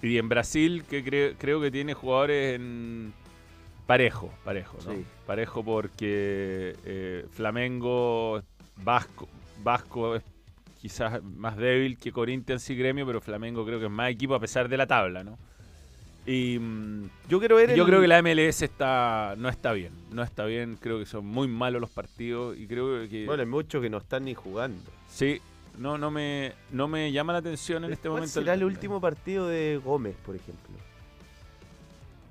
[0.00, 3.12] Y en Brasil, que cre- creo que tiene jugadores en
[3.86, 4.92] parejo, parejo, ¿no?
[4.94, 5.04] Sí.
[5.26, 8.42] Parejo porque eh, Flamengo,
[8.82, 9.28] Vasco,
[9.62, 10.22] Vasco es
[10.82, 14.40] quizás más débil que Corinthians y Gremio, pero Flamengo creo que es más equipo a
[14.40, 15.38] pesar de la tabla, ¿no?
[16.26, 17.74] Y mm, Yo quiero ver.
[17.74, 21.06] yo el- creo que la MLS está no está bien, no está bien, creo que
[21.06, 24.34] son muy malos los partidos y creo que Bueno, hay muchos que no están ni
[24.34, 24.82] jugando.
[25.08, 25.40] sí,
[25.78, 29.00] no no me no me llama la atención en este ¿Cuál momento será el último
[29.00, 30.74] partido de Gómez, por ejemplo?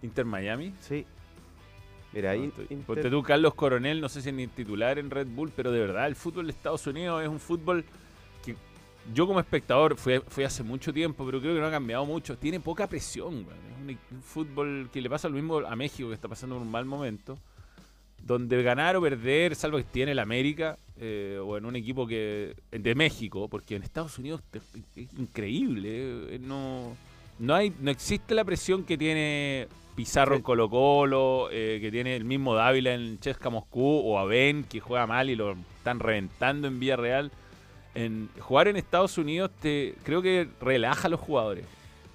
[0.03, 0.73] Inter Miami.
[0.81, 1.05] Sí.
[2.13, 5.51] Mira, No, Inter- Ponte tú, Carlos Coronel, no sé si ni titular en Red Bull,
[5.55, 7.85] pero de verdad el fútbol de Estados Unidos es un fútbol
[9.13, 12.37] yo como espectador, fui, fui hace mucho tiempo, pero creo que no ha cambiado mucho.
[12.37, 13.89] Tiene poca presión, weón.
[13.89, 16.85] Es un, fútbol que le pasa lo mismo a México, que está pasando un mal
[16.85, 17.37] momento.
[18.23, 22.55] Donde ganar o perder, salvo que tiene el América, eh, o en un equipo que
[22.71, 26.35] de México, porque en Estados Unidos es increíble.
[26.35, 26.95] eh, no,
[27.39, 32.15] no, hay, no existe la presión que tiene Pizarro en Colo Colo, eh, que tiene
[32.15, 36.67] el mismo Dávila en Chesca Moscú, o Aben, que juega mal y lo están reventando
[36.67, 37.31] en Villarreal.
[37.93, 41.65] En, jugar en Estados Unidos te creo que relaja a los jugadores.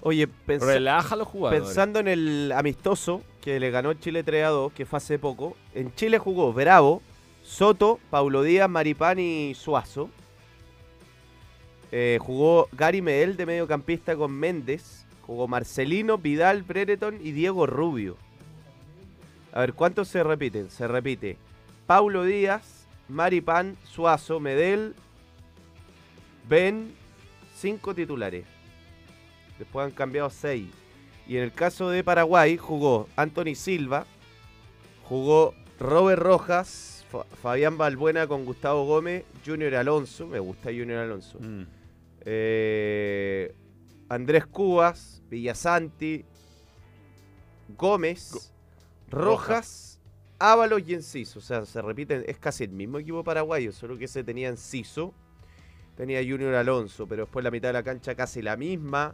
[0.01, 1.63] Oye, Relaja a los jugadores.
[1.63, 5.55] pensando en el amistoso que le ganó Chile 3 a 2, que fue hace poco,
[5.73, 7.01] en Chile jugó Bravo,
[7.43, 10.09] Soto, Paulo Díaz, Maripán y Suazo.
[11.91, 15.05] Eh, jugó Gary Medel de mediocampista con Méndez.
[15.21, 18.17] Jugó Marcelino, Vidal, Brereton y Diego Rubio.
[19.51, 20.69] A ver, ¿cuántos se repiten?
[20.69, 21.37] Se repite
[21.85, 24.93] Paulo Díaz, Maripán, Suazo, Medel,
[26.47, 26.93] Ben,
[27.55, 28.45] cinco titulares.
[29.59, 30.69] Después han cambiado seis.
[31.27, 34.05] Y en el caso de Paraguay jugó Anthony Silva,
[35.03, 41.37] jugó Robert Rojas, Fa- Fabián Balbuena con Gustavo Gómez, Junior Alonso, me gusta Junior Alonso,
[41.39, 41.63] Mm.
[42.21, 43.53] eh,
[44.09, 46.23] Andrés Cubas, Villasanti,
[47.77, 48.53] Gómez,
[49.09, 49.99] Rojas,
[50.39, 51.39] Ábalos y Enciso.
[51.39, 55.13] O sea, se repiten, es casi el mismo equipo paraguayo, solo que ese tenía Enciso,
[55.97, 59.13] tenía Junior Alonso, pero después la mitad de la cancha casi la misma.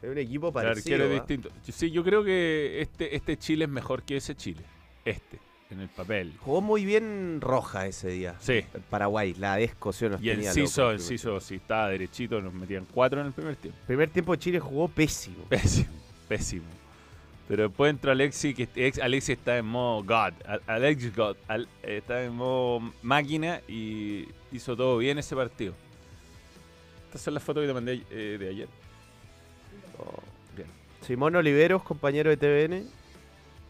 [0.00, 1.04] Es un equipo El parecido.
[1.04, 1.14] es ¿ah?
[1.14, 1.48] distinto.
[1.70, 4.62] Sí, yo creo que este, este Chile es mejor que ese Chile.
[5.04, 5.38] Este,
[5.70, 6.32] en el papel.
[6.40, 8.34] Jugó muy bien Roja ese día.
[8.40, 8.64] Sí.
[8.74, 11.88] El Paraguay, la descoció nos Y el tenía Ciso, el el primer Ciso, si estaba
[11.88, 13.76] derechito, nos metían cuatro en el primer tiempo.
[13.76, 13.86] tiempo.
[13.86, 15.44] Primer tiempo Chile jugó pésimo.
[15.48, 15.92] Pésimo,
[16.28, 16.64] pésimo.
[17.46, 20.32] Pero después entró Alexi, que ex- Alexi está en modo God.
[20.46, 21.36] Al- Alexis God.
[21.46, 25.74] Al- eh, está en modo máquina y hizo todo bien ese partido.
[27.06, 28.68] Estas son las fotos que te mandé eh, de ayer.
[30.56, 30.68] Bien.
[31.02, 32.86] Simón Oliveros, compañero de TVN,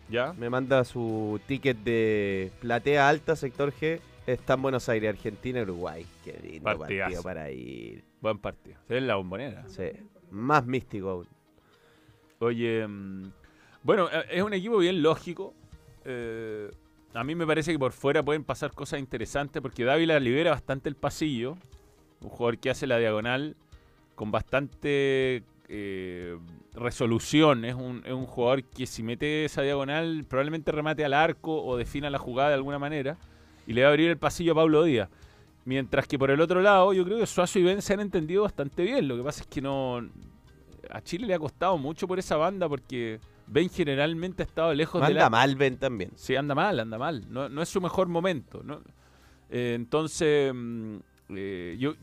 [0.08, 0.32] ¿Ya?
[0.34, 4.00] me manda su ticket de platea alta, sector G.
[4.26, 6.06] Está en Buenos Aires, Argentina, Uruguay.
[6.24, 7.00] Qué lindo Partidazo.
[7.04, 8.04] partido para ir.
[8.20, 8.76] Buen partido.
[8.86, 9.64] Se ve en la bombonera.
[9.68, 9.90] Sí.
[10.30, 11.26] Más místico aún.
[12.38, 13.32] Oye, mm,
[13.82, 15.54] bueno, eh, es un equipo bien lógico.
[16.04, 16.70] Eh,
[17.14, 20.88] a mí me parece que por fuera pueden pasar cosas interesantes porque Dávila libera bastante
[20.88, 21.56] el pasillo.
[22.20, 23.56] Un jugador que hace la diagonal
[24.14, 26.38] con bastante eh,
[26.74, 27.64] resolución.
[27.64, 31.76] Es un, es un jugador que si mete esa diagonal probablemente remate al arco o
[31.76, 33.18] defina la jugada de alguna manera
[33.66, 35.08] y le va a abrir el pasillo a Pablo Díaz.
[35.64, 38.42] Mientras que por el otro lado, yo creo que Suazo y Ben se han entendido
[38.42, 39.06] bastante bien.
[39.06, 40.00] Lo que pasa es que no.
[40.90, 43.20] A Chile le ha costado mucho por esa banda porque
[43.52, 45.30] Ben generalmente ha estado lejos de Manda la.
[45.30, 46.10] mal Ben también.
[46.16, 47.24] Sí, anda mal, anda mal.
[47.28, 48.62] No, no es su mejor momento.
[48.64, 48.80] ¿no?
[49.50, 50.96] Eh, entonces, mm,
[51.36, 51.94] eh, yo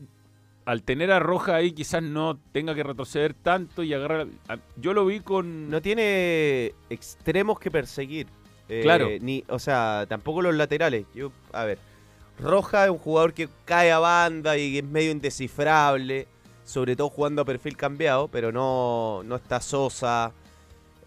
[0.64, 4.28] al tener a Roja ahí quizás no tenga que retroceder tanto y agarrar...
[4.76, 5.68] Yo lo vi con...
[5.68, 8.28] No tiene extremos que perseguir.
[8.68, 9.08] Eh, Claro.
[9.20, 11.06] Ni, o sea, tampoco los laterales.
[11.14, 11.78] Yo, a ver.
[12.38, 16.28] Roja es un jugador que cae a banda y es medio indescifrable.
[16.64, 18.28] Sobre todo jugando a perfil cambiado.
[18.28, 20.32] Pero no, no está Sosa.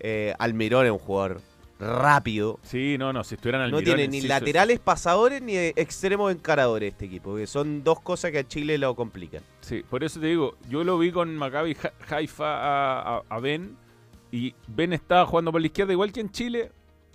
[0.03, 1.41] Eh, Almirón es un jugador
[1.79, 2.59] rápido.
[2.63, 6.91] Sí, no, no, si estuvieran al No tiene ni laterales pasadores ni eh, extremos encaradores
[6.93, 7.35] este equipo.
[7.35, 9.41] Que son dos cosas que a Chile lo complican.
[9.61, 11.75] Sí, por eso te digo, yo lo vi con Maccabi
[12.09, 13.75] Haifa a, a- a Ben
[14.31, 16.71] y Ben estaba jugando por la izquierda igual que en Chile,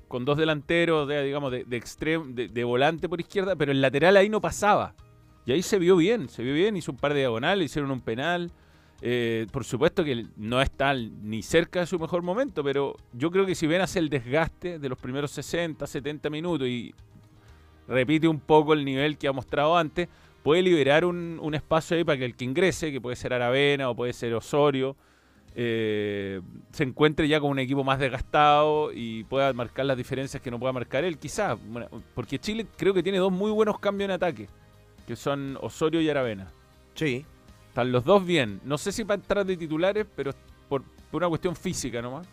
[0.09, 3.81] con dos delanteros, de, digamos, de, de extrem- de, de volante por izquierda, pero el
[3.81, 4.94] lateral ahí no pasaba.
[5.46, 8.01] Y ahí se vio bien, se vio bien, hizo un par de diagonales, hicieron un
[8.03, 8.51] penal.
[9.00, 13.46] Eh, por supuesto que no está ni cerca de su mejor momento, pero yo creo
[13.46, 16.94] que si Ben hace el desgaste de los primeros 60, 70 minutos y
[17.87, 20.08] repite un poco el nivel que ha mostrado antes,
[20.42, 23.88] puede liberar un, un espacio ahí para que el que ingrese, que puede ser Aravena
[23.88, 24.96] o puede ser Osorio,
[25.61, 30.52] eh, se encuentre ya con un equipo más desgastado y pueda marcar las diferencias que
[30.52, 31.58] no pueda marcar él, quizás.
[31.68, 34.48] Bueno, porque Chile creo que tiene dos muy buenos cambios en ataque,
[35.04, 36.48] que son Osorio y Aravena.
[36.94, 37.24] Sí.
[37.68, 38.61] Están los dos bien.
[38.64, 40.33] No sé si para entrar de titulares, pero
[40.68, 42.26] por, por una cuestión física nomás.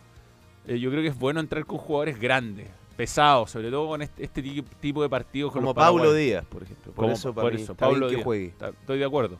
[0.66, 4.24] Eh, yo creo que es bueno entrar con jugadores grandes, pesados, sobre todo con este,
[4.24, 5.52] este ti- tipo de partidos.
[5.52, 6.16] Como paraguayos.
[6.16, 6.92] Díaz, por ejemplo.
[6.92, 8.46] Por Como- eso, por para mí eso, está bien Paulo que juegue.
[8.46, 9.38] Está- Estoy de acuerdo.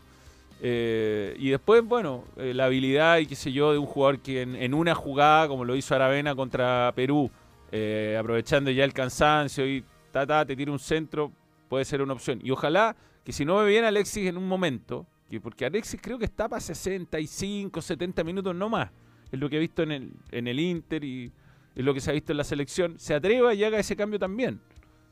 [0.63, 4.43] Eh, y después, bueno, eh, la habilidad y qué sé yo de un jugador que
[4.43, 7.31] en, en una jugada, como lo hizo Aravena contra Perú,
[7.73, 11.31] eh, aprovechando ya el cansancio y ta, ta, te tira un centro,
[11.69, 12.41] puede ser una opción.
[12.43, 16.19] Y ojalá que si no ve bien Alexis en un momento, que porque Alexis creo
[16.19, 18.91] que está para 65, 70 minutos no más,
[19.31, 21.33] es lo que he visto en el, en el Inter y
[21.75, 24.19] es lo que se ha visto en la selección, se atreva y haga ese cambio
[24.19, 24.61] también.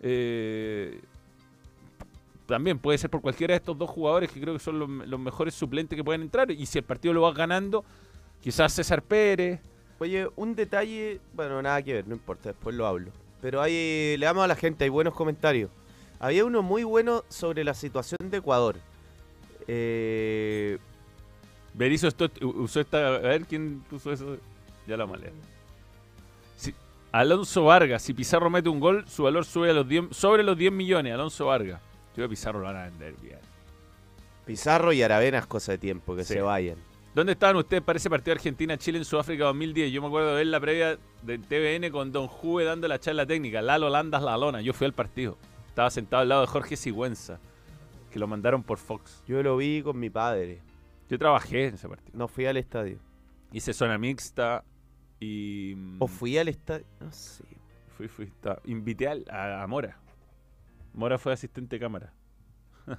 [0.00, 1.00] Eh,
[2.46, 5.55] también puede ser por cualquiera de estos dos jugadores que creo que son los, mejores
[5.55, 6.50] suplentes que pueden entrar.
[6.50, 7.85] Y si el partido lo vas ganando,
[8.40, 9.61] quizás César Pérez.
[9.98, 13.12] Oye, un detalle, bueno, nada que ver, no importa, después lo hablo.
[13.40, 15.70] Pero hay, le damos a la gente, hay buenos comentarios.
[16.18, 18.77] Había uno muy bueno sobre la situación de Ecuador.
[19.66, 20.79] Eh,
[21.72, 23.09] Berizzo esto- usó esta.
[23.16, 24.37] A ver quién puso eso.
[24.87, 25.33] Ya la malé.
[26.57, 26.74] Si-
[27.12, 30.57] Alonso Vargas, si Pizarro mete un gol, su valor sube a los 10 sobre los
[30.57, 31.12] 10 millones.
[31.14, 31.81] Alonso Vargas.
[31.81, 33.38] Yo creo que Pizarro lo van a vender bien.
[34.46, 36.35] Pizarro y Aravena es cosa de tiempo, que Sí.
[36.35, 36.77] se vayan.
[37.14, 39.90] ¿Dónde estaban ustedes para ese partido Argentina-Chile en Sudáfrica 2010?
[39.92, 43.24] Yo me acuerdo de ver la previa de TVN con Don Juve dando la charla
[43.24, 43.62] técnica.
[43.62, 44.61] Lalo Landas La Lona.
[44.61, 45.38] Yo fui al partido.
[45.68, 47.38] Estaba sentado al lado de Jorge Sigüenza,
[48.14, 49.24] que lo mandaron por Fox.
[49.27, 50.61] Yo lo vi con mi padre,
[51.09, 52.16] Yo trabajé en ese partido.
[52.16, 53.00] no fui al estadio.
[53.50, 54.62] Hice zona mixta
[55.18, 55.74] y...
[55.98, 56.87] ¿O fui al estadio?
[57.00, 57.42] No sé.
[57.96, 58.33] Fui, fui.
[58.66, 59.98] invité a, a Mora.
[60.92, 62.12] Mora fue asistente de cámara.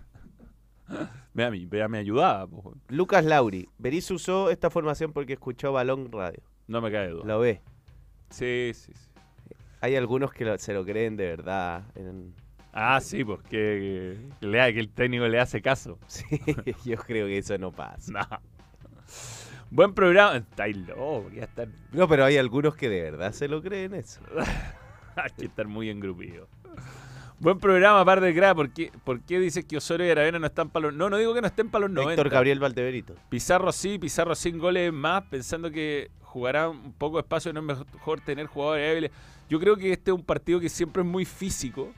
[1.34, 2.46] Vea, me, vea, me ayudaba.
[2.46, 2.76] po.
[2.90, 6.44] Lucas Lauri, Berizzo usó esta formación porque escuchó Balón Radio.
[6.68, 7.24] No me cae duda.
[7.26, 7.62] Lo ve.
[8.32, 9.10] Sí, sí, sí.
[9.80, 11.86] Hay algunos que lo- se lo creen de verdad.
[11.96, 12.34] en-
[12.78, 15.98] Ah, sí, pues que, que le, que el técnico le hace caso.
[16.08, 16.26] Sí,
[16.84, 18.12] yo creo que eso no pasa.
[18.12, 18.42] No.
[19.72, 20.36] Buen programa.
[20.36, 24.20] Está loco, ya estar, No, pero hay algunos que de verdad se lo creen eso.
[25.16, 26.50] hay que estar muy engrupido.
[27.40, 28.56] Buen programa, par de crack.
[28.56, 30.96] ¿Por qué, ¿Por qué dices que Osorio y Aravena no están para los...
[30.96, 32.12] No, no digo que no estén para los 90.
[32.12, 33.16] Héctor Gabriel Valdeberito.
[33.30, 37.80] Pizarro sí, Pizarro sin goles más, pensando que jugará un poco de espacio, no es
[37.94, 39.12] mejor tener jugadores débiles.
[39.50, 41.94] Yo creo que este es un partido que siempre es muy físico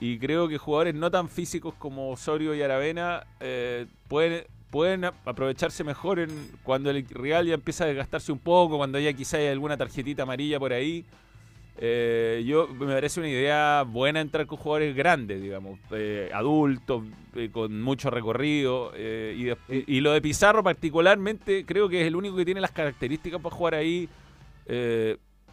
[0.00, 5.84] y creo que jugadores no tan físicos como Osorio y Aravena eh, pueden, pueden aprovecharse
[5.84, 6.30] mejor en,
[6.62, 10.24] cuando el rival ya empieza a desgastarse un poco, cuando ya quizá hay alguna tarjetita
[10.24, 11.04] amarilla por ahí.
[11.76, 17.02] Eh, yo me parece una idea buena entrar con jugadores grandes, digamos, eh, adultos,
[17.34, 18.92] eh, con mucho recorrido.
[18.96, 22.60] y, de- y- y lo de Pizarro particularmente creo que es el único que tiene
[22.60, 24.08] las características para jugar ahí.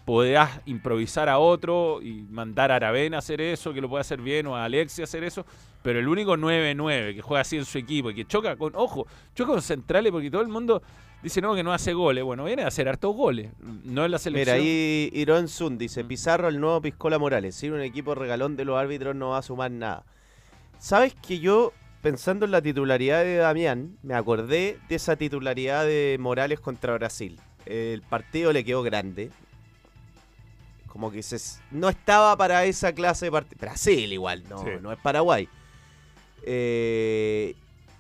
[0.06, 4.22] Podrás improvisar a otro y mandar a Aravena a hacer eso, que lo puede hacer
[4.22, 5.46] bien, o a Alexia a hacer eso.
[5.84, 9.06] Pero el único 9-9 que juega así en su equipo y que choca con, ojo,
[9.36, 10.82] choca con centrales porque todo el mundo
[11.24, 12.24] dice no, que no hace goles.
[12.24, 14.58] Bueno, viene a hacer hartos goles, no en la Mira, selección.
[14.58, 16.08] ahí Irón Sun dice, Mm.
[16.08, 17.56] Pizarro el nuevo Piscola Morales.
[17.56, 20.04] Sin un equipo regalón de los árbitros no va a sumar nada.
[20.80, 26.18] ¿Sabes que yo, pensando en la titularidad de Damián, me acordé de esa titularidad de
[26.20, 27.40] Morales contra Brasil?
[27.66, 29.30] El partido le quedó grande.
[30.92, 31.38] Como que se,
[31.72, 33.58] no estaba para esa clase de partido.
[33.62, 34.70] Brasil igual, no, Sí.
[34.82, 35.48] no es Paraguay.
[36.44, 37.56] Eh,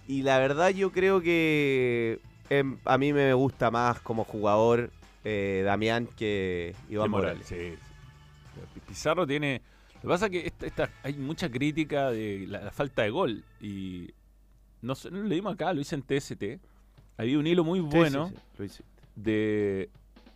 [0.08, 4.92] y la verdad yo creo que em, a mí me gusta más como jugador
[5.24, 7.80] eh, Damián que Iván Morales, Morales.
[7.80, 8.80] sí.
[8.88, 9.62] Pizarro tiene.
[9.96, 13.10] Lo que pasa es que esta, esta- hay mucha crítica de la, la falta de
[13.12, 13.44] gol.
[13.62, 14.10] Y
[14.82, 16.60] no, sé, no lo dimos acá, lo hice en TST.
[17.18, 18.84] Había un hilo muy bueno sí, sí,
[19.16, 19.90] de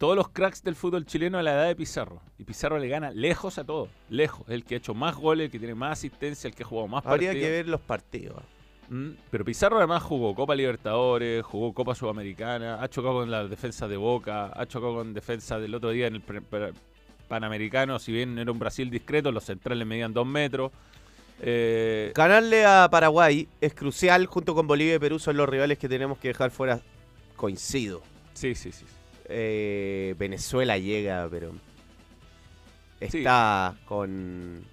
[0.05, 2.21] todos los cracks del fútbol chileno a la edad de Pizarro.
[2.37, 3.89] Y Pizarro le gana lejos a todos.
[4.07, 4.47] Lejos.
[4.47, 6.87] El que ha hecho más goles, el que tiene más asistencia, el que ha jugado
[6.87, 7.47] más Habría partidos.
[7.47, 8.43] que ver los partidos.
[8.89, 13.87] Mm, Pero Pizarro además jugó Copa Libertadores, jugó Copa Sudamericana, ha chocado con la defensa
[13.87, 16.21] de Boca, ha chocado con defensa del otro día en el
[17.27, 20.71] Panamericano, si bien era un Brasil discreto, los centrales medían dos metros.
[21.41, 25.89] Eh, Ganarle a Paraguay es crucial, junto con Bolivia y Perú son los rivales que
[25.89, 26.79] tenemos que dejar fuera.
[27.35, 28.03] Coincido.
[28.35, 28.85] sí, sí, sí.
[29.27, 31.51] Eh, Venezuela llega, pero
[33.01, 33.17] Sí.
[33.19, 34.63] está con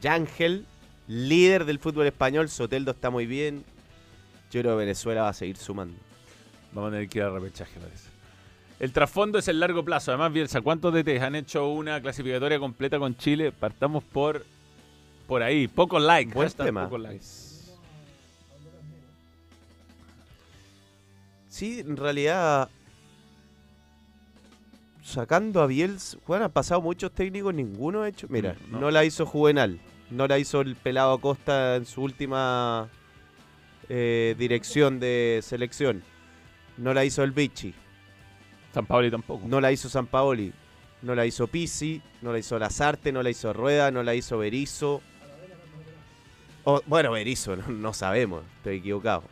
[0.00, 0.66] Yángel,
[1.08, 2.48] líder del fútbol español.
[2.48, 3.64] Soteldo está muy bien.
[4.50, 5.96] Yo creo que Venezuela va a seguir sumando.
[6.72, 8.08] Vamos a tener que ir a repechaje, parece.
[8.80, 10.10] El trasfondo es el largo plazo.
[10.10, 13.52] Además, Bielsa, ¿cuántos DTs han hecho una clasificatoria completa con Chile?
[13.52, 14.44] Partamos por
[15.28, 15.68] por ahí.
[15.68, 16.34] Poco like.
[16.34, 16.84] Buen tema.
[16.84, 17.22] poco like.
[21.48, 22.68] Sí, en realidad.
[25.02, 28.26] Sacando a Bielsa, bueno, han pasado muchos técnicos, ninguno ha hecho.
[28.30, 28.80] Mira, Mm, no.
[28.80, 28.90] no.
[28.90, 32.88] la hizo Juvenal, no la hizo el pelado Acosta en su última
[33.88, 36.02] eh, dirección de selección,
[36.78, 37.74] no la hizo el Vichy,
[38.72, 39.42] San Pablo tampoco.
[39.48, 40.52] no la hizo San Paoli,
[41.02, 44.38] no la hizo Pisi, no la hizo Lazarte, no la hizo Rueda, no la hizo
[44.38, 45.02] Berizzo.
[46.64, 49.24] O, bueno, Berizzo, no, no sabemos, estoy equivocado.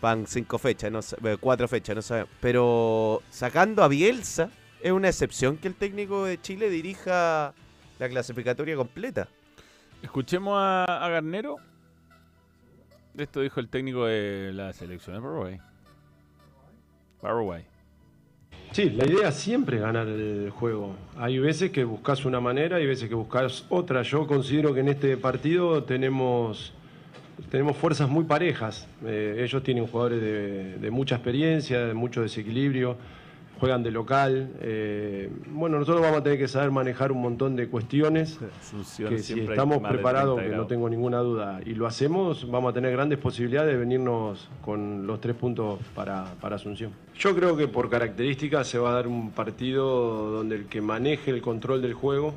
[0.00, 2.30] Van cinco fechas, no, eh, cuatro fechas, no sabemos.
[2.40, 4.48] Pero sacando a Bielsa,
[4.80, 7.54] es una excepción que el técnico de Chile dirija
[7.98, 9.28] la clasificatoria completa.
[10.02, 11.56] Escuchemos a, a Garnero.
[13.16, 15.60] Esto dijo el técnico de la selección de Paraguay.
[17.20, 17.64] Paraguay.
[18.72, 20.94] Sí, la idea siempre es ganar el juego.
[21.16, 24.02] Hay veces que buscas una manera y veces que buscas otra.
[24.02, 26.74] Yo considero que en este partido tenemos
[27.50, 28.86] tenemos fuerzas muy parejas.
[29.04, 32.96] Eh, ellos tienen jugadores de, de mucha experiencia, de mucho desequilibrio,
[33.58, 34.50] juegan de local.
[34.60, 38.38] eh, bueno, nosotros vamos a tener que saber manejar un montón de cuestiones
[38.96, 42.74] que si estamos preparados, 30 que no tengo ninguna duda, y lo hacemos, vamos a
[42.74, 46.92] tener grandes posibilidades de venirnos con los tres puntos para, para Asunción.
[47.16, 51.30] Yo creo que por características se va a dar un partido donde el que maneje
[51.30, 52.34] el control del juego,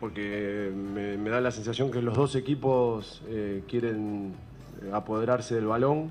[0.00, 4.32] porque me, me da la sensación que los dos equipos eh, quieren
[4.92, 6.10] apoderarse del balón.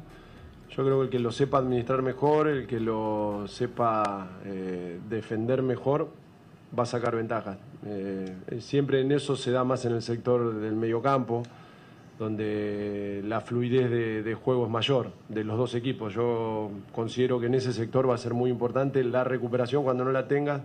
[0.75, 5.61] Yo creo que el que lo sepa administrar mejor, el que lo sepa eh, defender
[5.61, 6.09] mejor,
[6.77, 7.57] va a sacar ventajas.
[7.85, 11.43] Eh, siempre en eso se da más en el sector del mediocampo,
[12.17, 16.13] donde la fluidez de, de juego es mayor de los dos equipos.
[16.15, 20.11] Yo considero que en ese sector va a ser muy importante la recuperación cuando no
[20.11, 20.61] la tengas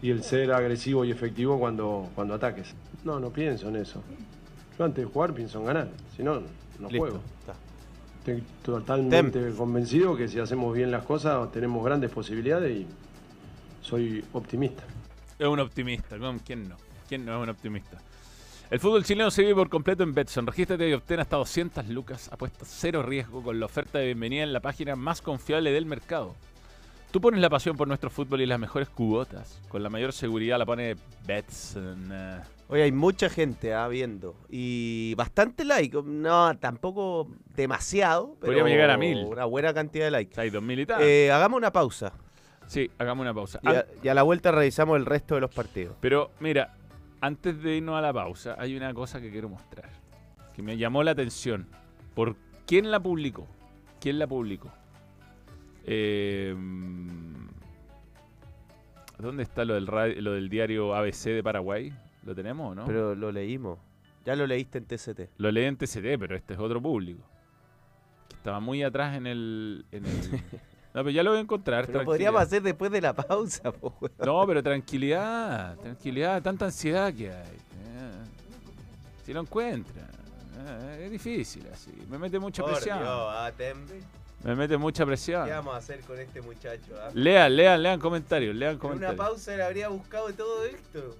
[0.00, 2.74] y el ser agresivo y efectivo cuando, cuando ataques.
[3.04, 4.00] No, no pienso en eso.
[4.78, 6.98] Yo antes de jugar pienso en ganar, si no, no Listo.
[6.98, 7.20] juego.
[7.40, 7.69] Está.
[8.20, 12.86] Estoy totalmente convencido que si hacemos bien las cosas tenemos grandes posibilidades y
[13.80, 14.82] soy optimista.
[15.38, 16.76] Es un optimista, ¿con ¿quién no?
[17.08, 17.98] ¿Quién no es un optimista?
[18.70, 20.46] El fútbol chileno se vive por completo en Betson.
[20.46, 22.28] Regístrate y obtén hasta 200 lucas.
[22.30, 26.36] Apuesta cero riesgo con la oferta de bienvenida en la página más confiable del mercado.
[27.10, 29.58] Tú pones la pasión por nuestro fútbol y las mejores cuotas.
[29.68, 30.94] Con la mayor seguridad la pone
[31.26, 32.12] Betson.
[32.70, 36.00] Hoy hay mucha gente ah, viendo y bastante like.
[36.04, 39.24] No, tampoco demasiado, pero Podríamos llegar a mil.
[39.24, 40.40] Una buena cantidad de likes.
[40.40, 41.02] Hay 2000 y tal.
[41.02, 42.12] Eh, hagamos una pausa
[42.66, 43.58] sí, hagamos una pausa.
[43.64, 45.96] y a, y a la vuelta revisamos el resto de los partidos.
[46.00, 46.76] Pero mira,
[47.20, 49.90] antes de irnos a la pausa, hay una cosa que quiero mostrar.
[50.54, 51.66] Que me llamó la atención.
[52.14, 53.48] ¿Por quién la publicó?
[54.00, 54.70] ¿Quién la publicó?
[55.84, 56.54] Eh,
[59.18, 61.92] ¿Dónde está lo del, ra- lo del diario ABC de Paraguay?
[62.24, 62.84] ¿Lo tenemos o no?
[62.86, 63.78] Pero lo leímos.
[64.24, 65.30] Ya lo leíste en TCT.
[65.38, 67.22] Lo leí en TCT, pero este es otro público.
[68.28, 69.84] Que estaba muy atrás en el...
[69.92, 70.42] en el-
[70.92, 71.86] No, pero ya lo voy a encontrar.
[71.86, 73.94] Pero podríamos hacer después de la pausa, po.
[74.24, 77.46] No, pero tranquilidad, tranquilidad, tanta ansiedad que hay.
[77.56, 78.12] eh.
[79.24, 80.02] Si lo encuentra,
[80.66, 81.92] eh, es difícil así.
[82.10, 82.98] Me mete mucha Por presión.
[82.98, 83.54] Dios.
[84.42, 85.44] Me mete mucha presión.
[85.46, 86.92] ¿Qué vamos a hacer con este muchacho?
[87.00, 87.10] ah?
[87.14, 89.16] Lean, lean, lean comentarios, lean En una comentarios.
[89.28, 91.16] pausa le habría buscado todo esto.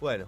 [0.00, 0.26] Bueno.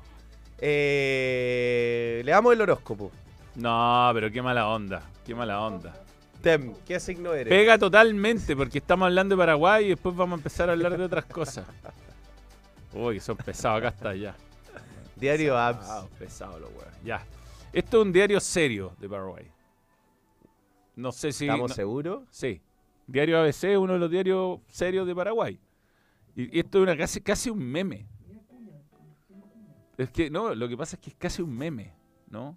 [0.59, 3.11] Eh, le damos el horóscopo.
[3.57, 5.95] No, pero qué mala onda, qué mala onda.
[6.43, 7.49] Tem, ¿qué signo eres?
[7.49, 11.05] Pega totalmente porque estamos hablando de Paraguay y después vamos a empezar a hablar de
[11.05, 11.67] otras cosas.
[12.93, 14.35] Uy, que son pesados, acá está ya.
[15.17, 15.81] Diario Apps.
[15.81, 16.85] Pesados, pesados los huevos.
[17.05, 17.23] Ya.
[17.73, 19.47] Esto es un diario serio de Paraguay.
[20.97, 21.45] No sé si.
[21.45, 22.23] ¿Estamos no- seguros?
[22.31, 22.61] Sí.
[23.07, 25.59] Diario ABC es uno de los diarios serios de Paraguay.
[26.37, 28.07] Y, y esto es una, casi, casi un meme.
[30.01, 31.93] Es que, no, lo que pasa es que es casi un meme,
[32.29, 32.57] ¿no?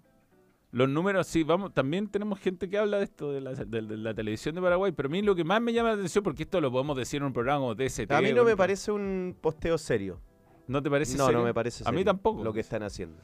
[0.72, 3.96] Los números, sí, vamos, también tenemos gente que habla de esto, de la, de- de
[3.96, 6.42] la televisión de Paraguay, pero a mí lo que más me llama la atención, porque
[6.42, 8.10] esto lo podemos decir en un programa como TST.
[8.10, 10.20] A mí no me parece un posteo serio.
[10.66, 11.38] ¿No te parece No, serio?
[11.40, 12.42] no me parece A mí serio tampoco.
[12.42, 13.22] Lo que están haciendo.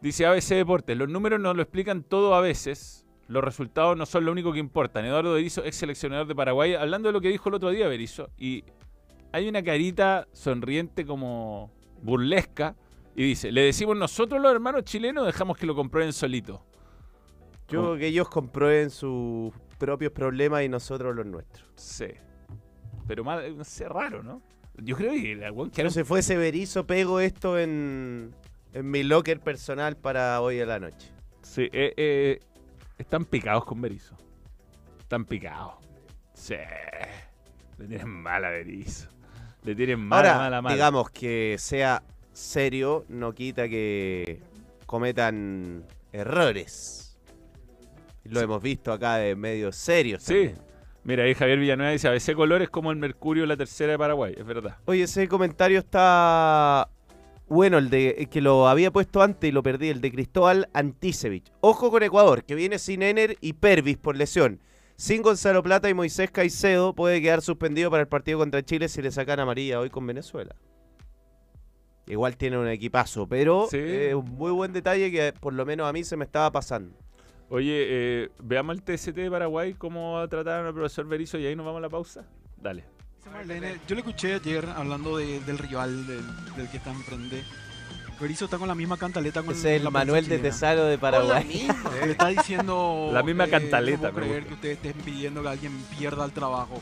[0.00, 4.24] Dice ABC Deportes, los números nos lo explican todo a veces, los resultados no son
[4.24, 5.04] lo único que importan.
[5.04, 8.30] Eduardo Berizzo, ex seleccionador de Paraguay, hablando de lo que dijo el otro día Berizzo,
[8.38, 8.64] y
[9.32, 12.76] hay una carita sonriente como burlesca,
[13.18, 16.64] y dice, le decimos nosotros los hermanos chilenos, dejamos que lo comprueben solito.
[17.66, 21.68] Yo creo que ellos comprueben sus propios problemas y nosotros los nuestros.
[21.74, 22.06] Sí.
[23.08, 24.40] Pero mal, no sé, raro, ¿no?
[24.76, 28.32] Yo creo que la weón que Pero si fuese Berizo, pego esto en,
[28.72, 31.10] en mi locker personal para hoy a la noche.
[31.42, 32.40] Sí, eh, eh,
[32.98, 34.16] están picados con Berizzo.
[35.00, 35.74] Están picados.
[36.34, 36.54] Sí.
[37.78, 39.08] Le tienen mala a Berizzo.
[39.64, 40.74] Le tienen mala, Ahora, mala, mala.
[40.76, 42.00] digamos que sea
[42.38, 44.40] serio, no quita que
[44.86, 47.18] cometan errores.
[48.24, 50.22] Lo hemos visto acá de medios serios.
[50.22, 50.34] Sí.
[50.34, 50.68] también.
[51.04, 54.34] Mira, ahí Javier Villanueva dice, ABC Color es como el Mercurio la tercera de Paraguay.
[54.36, 54.76] Es verdad.
[54.84, 56.90] Oye, ese comentario está
[57.48, 60.68] bueno, el de el que lo había puesto antes y lo perdí, el de Cristóbal
[60.74, 61.50] Antisevich.
[61.60, 64.60] Ojo con Ecuador, que viene sin Ener y Pervis por lesión.
[64.96, 69.00] Sin Gonzalo Plata y Moisés Caicedo puede quedar suspendido para el partido contra Chile si
[69.00, 70.56] le sacan amarilla hoy con Venezuela.
[72.08, 73.76] Igual tiene un equipazo, pero Sí.
[73.78, 76.96] es un muy buen detalle que por lo menos a mí se me estaba pasando.
[77.50, 81.64] Oye, eh, veamos el TST de Paraguay, cómo trataron al profesor Berizzo y ahí nos
[81.66, 82.24] vamos a la pausa.
[82.56, 82.84] Dale.
[83.32, 86.22] Marlene, yo le escuché ayer hablando de- del rival del,
[86.56, 87.42] del que está enfrente.
[88.20, 90.38] Berizzo está con la misma cantaleta con Ese es la el Manuel de.
[90.38, 91.68] Tesaro de Paraguay.
[92.04, 93.10] Le está diciendo.
[93.12, 96.32] La misma eh, cantaleta, No puedo creer que ustedes estén pidiendo que alguien pierda el
[96.32, 96.80] trabajo.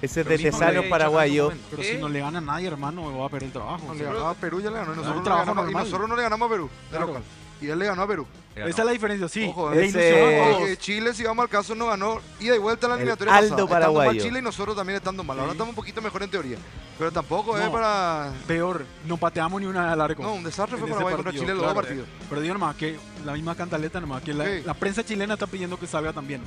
[0.00, 1.52] Ese es de Tesano paraguayo.
[1.70, 3.84] Pero si no le gana a nadie, hermano, va a perder el trabajo.
[3.86, 3.98] No Sí.
[3.98, 4.92] le ganaba a Perú, ya le ganó.
[4.92, 6.70] Y nosotros, no le ganamos, y nosotros no le ganamos a Perú.
[6.92, 7.22] De local.
[7.60, 8.24] y él le ganó a Perú.
[8.54, 9.46] Esa es la diferencia, sí.
[9.48, 9.66] Ojo.
[9.70, 13.34] Porque Chile, si vamos al caso, no ganó ida y vuelta en la El eliminatoria
[13.34, 13.62] Aldo pasada.
[13.62, 14.22] Estando mal paraguayo.
[14.22, 15.38] Chile y nosotros también estando mal.
[15.40, 16.58] Ahora estamos un poquito mejor en teoría.
[16.98, 17.72] Pero tampoco es No.
[17.72, 18.32] para...
[18.48, 20.22] Peor, no pateamos ni una al arco.
[20.22, 22.08] No, un desastre fue En ese Paraguay contra Chile los dos partidos.
[22.28, 24.62] Pero digo nomás que la misma cantaleta nomás, que la, Sí.
[24.64, 26.40] la prensa chilena está pidiendo que salga también.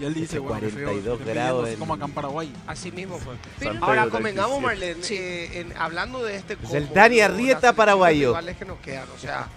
[0.00, 2.52] Y él dice, Ese bueno, qué feo, 42 estén grados en- como acá en Paraguay.
[2.66, 3.34] Así mismo fue.
[3.60, 4.66] San Ahora, convengamos, 37.
[4.66, 8.34] Marlene, eh, en- hablando de este Pues el combo, Dani Arrieta paraguayo.
[8.58, 9.48] que nos quedan, o sea,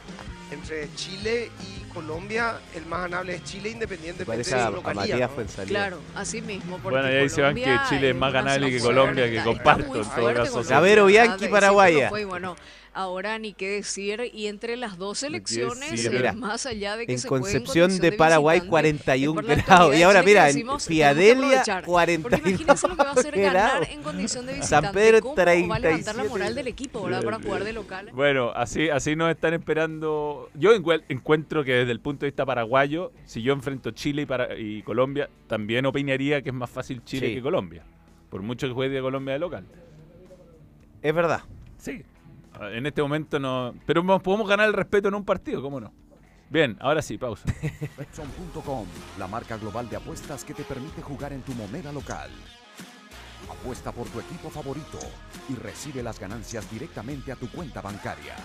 [0.52, 4.68] entre Chile y Colombia, el más ganable es Chile, Me independientemente parece de a, su
[4.68, 5.08] a localidad.
[5.08, 5.36] Matías ¿no?
[5.36, 5.70] Fuenzalía.
[5.70, 6.78] Claro, así mismo.
[6.78, 9.43] porque Bueno, y ahí se van que Colombia Chile es más ganable que Colombia, que
[9.43, 10.64] comparto en todo caso.
[10.64, 12.10] Colombia, Bianchi, paraguaya.
[12.10, 12.56] Fue, y bueno,
[12.93, 14.30] ahora ni qué decir.
[14.34, 18.18] Y entre las dos selecciones, Mira, más allá de que En se Concepción condición de
[18.18, 19.95] Paraguay visitante, 41 es por la grados.
[19.95, 21.84] Y ahora mira, en Fiadelia aprovechar.
[22.22, 23.88] Porque 42 imagínense lo que va a hacer ganar grados.
[23.89, 24.91] en condición de San.
[24.91, 27.24] Pedro, ¿Cómo va a levantar la 37 moral del equipo, ¿verdad?
[27.24, 28.10] Para jugar de local.
[28.14, 30.41] Bueno, así, así nos están esperando.
[30.56, 34.58] Yo encuentro que desde el punto de vista paraguayo, si yo enfrento Chile y, para-
[34.58, 37.36] y Colombia, también opinaría que es más fácil Chile Sí.
[37.36, 37.84] que Colombia.
[38.30, 39.66] Por mucho que juegue Colombia de local.
[41.02, 41.42] Es verdad.
[41.78, 42.04] Sí.
[42.62, 43.74] En este momento no.
[43.86, 45.92] Pero mo- podemos ganar el respeto en un partido, ¿cómo no?
[46.50, 47.46] Bien, ahora sí, pausa.
[47.98, 48.86] Betson.com,
[49.18, 52.30] la marca global de apuestas que te permite jugar en tu moneda local.
[53.52, 54.99] Apuesta por tu equipo favorito
[55.49, 58.36] y recibe las ganancias directamente a tu cuenta bancaria.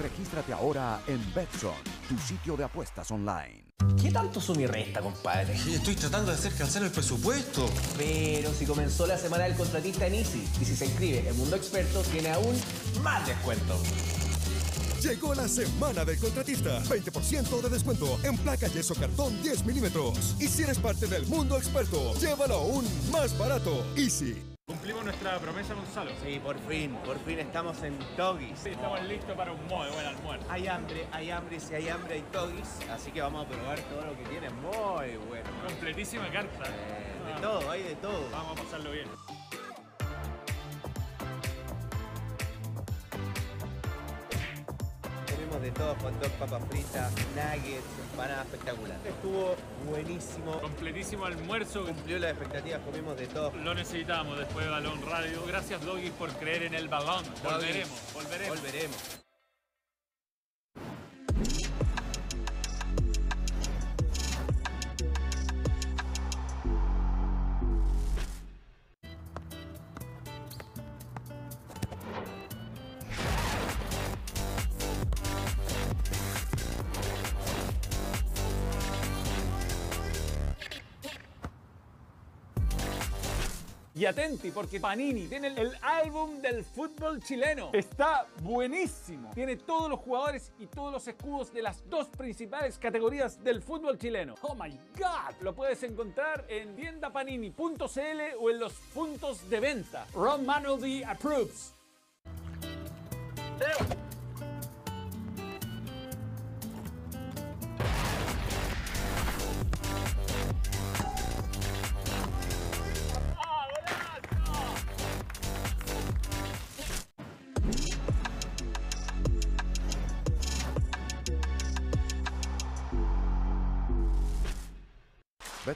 [0.00, 1.74] Regístrate ahora en Betson,
[2.08, 3.64] tu sitio de apuestas online.
[4.00, 5.54] ¿Qué tanto suma y resta, compadre?
[5.54, 7.68] Estoy tratando de hacer calzar el presupuesto.
[7.98, 11.56] Pero si comenzó la semana del contratista en Easy y si se inscribe en Mundo
[11.56, 12.56] Experto tiene aún
[13.02, 13.76] más descuento.
[15.02, 16.80] Llegó la semana del contratista.
[16.84, 20.36] 20% de descuento en placa yeso cartón 10 milímetros.
[20.38, 23.84] Y si eres parte del mundo experto, llévalo aún más barato.
[23.96, 24.51] Easy.
[24.72, 26.10] Cumplimos nuestra promesa, Gonzalo.
[26.24, 28.58] Sí, por fin, por fin estamos en Togis.
[28.58, 30.46] Sí, estamos listos para un muy buen almuerzo.
[30.48, 33.78] Hay hambre, hay hambre, y si hay hambre hay Togis, así que vamos a probar
[33.80, 35.50] todo lo que tiene muy bueno.
[35.68, 36.64] Completísima carta.
[36.70, 38.30] Eh, de todo, hay de todo.
[38.30, 39.08] Vamos a pasarlo bien.
[45.30, 48.98] Comimos de todo, hot dog, papas fritas, nuggets, empanadas espectacular.
[49.04, 49.56] Estuvo
[49.88, 50.60] buenísimo.
[50.60, 51.84] Completísimo almuerzo.
[51.84, 53.52] Cumplió las expectativas, comimos de todo.
[53.56, 55.42] Lo necesitábamos después de Balón Radio.
[55.46, 57.24] Gracias, Doggy, por creer en el balón.
[57.42, 58.56] Volveremos, volveremos.
[58.60, 59.22] Volveremos.
[84.02, 87.70] Y atenti, porque Panini tiene el, álbum del fútbol chileno.
[87.72, 89.30] Está buenísimo.
[89.32, 93.96] Tiene todos los jugadores y todos los escudos de las dos principales categorías del fútbol
[94.00, 94.34] chileno.
[94.42, 95.40] Oh my God.
[95.40, 100.04] Lo puedes encontrar en tiendapanini.cl o en los puntos de venta.
[100.14, 101.72] Ron Manuel D approves.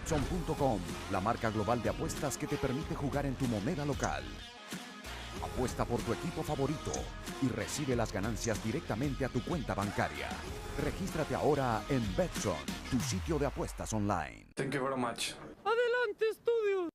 [0.06, 0.78] Betson.com,
[1.10, 4.22] la marca global de apuestas que te permite jugar en tu moneda local.
[5.42, 6.92] Apuesta por tu equipo favorito
[7.42, 10.28] y recibe las ganancias directamente a tu cuenta bancaria.
[10.84, 12.54] Regístrate ahora en Betson,
[12.88, 14.46] tu sitio de apuestas online.
[14.54, 15.32] Thank you very much.
[15.64, 16.88] Adelante, estudios.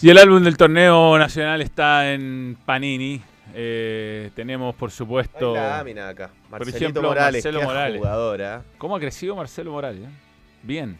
[0.00, 3.20] Y el álbum del torneo nacional está en Panini.
[3.54, 5.50] Eh, tenemos, por supuesto.
[5.50, 6.30] Hay la lámina acá.
[6.50, 7.98] por ejemplo, Morales, Marcelo Morales.
[7.98, 8.62] jugador, ¿ah?
[8.78, 10.02] ¿Cómo ha crecido Marcelo Morales?
[10.02, 10.10] eh?
[10.62, 10.98] Bien.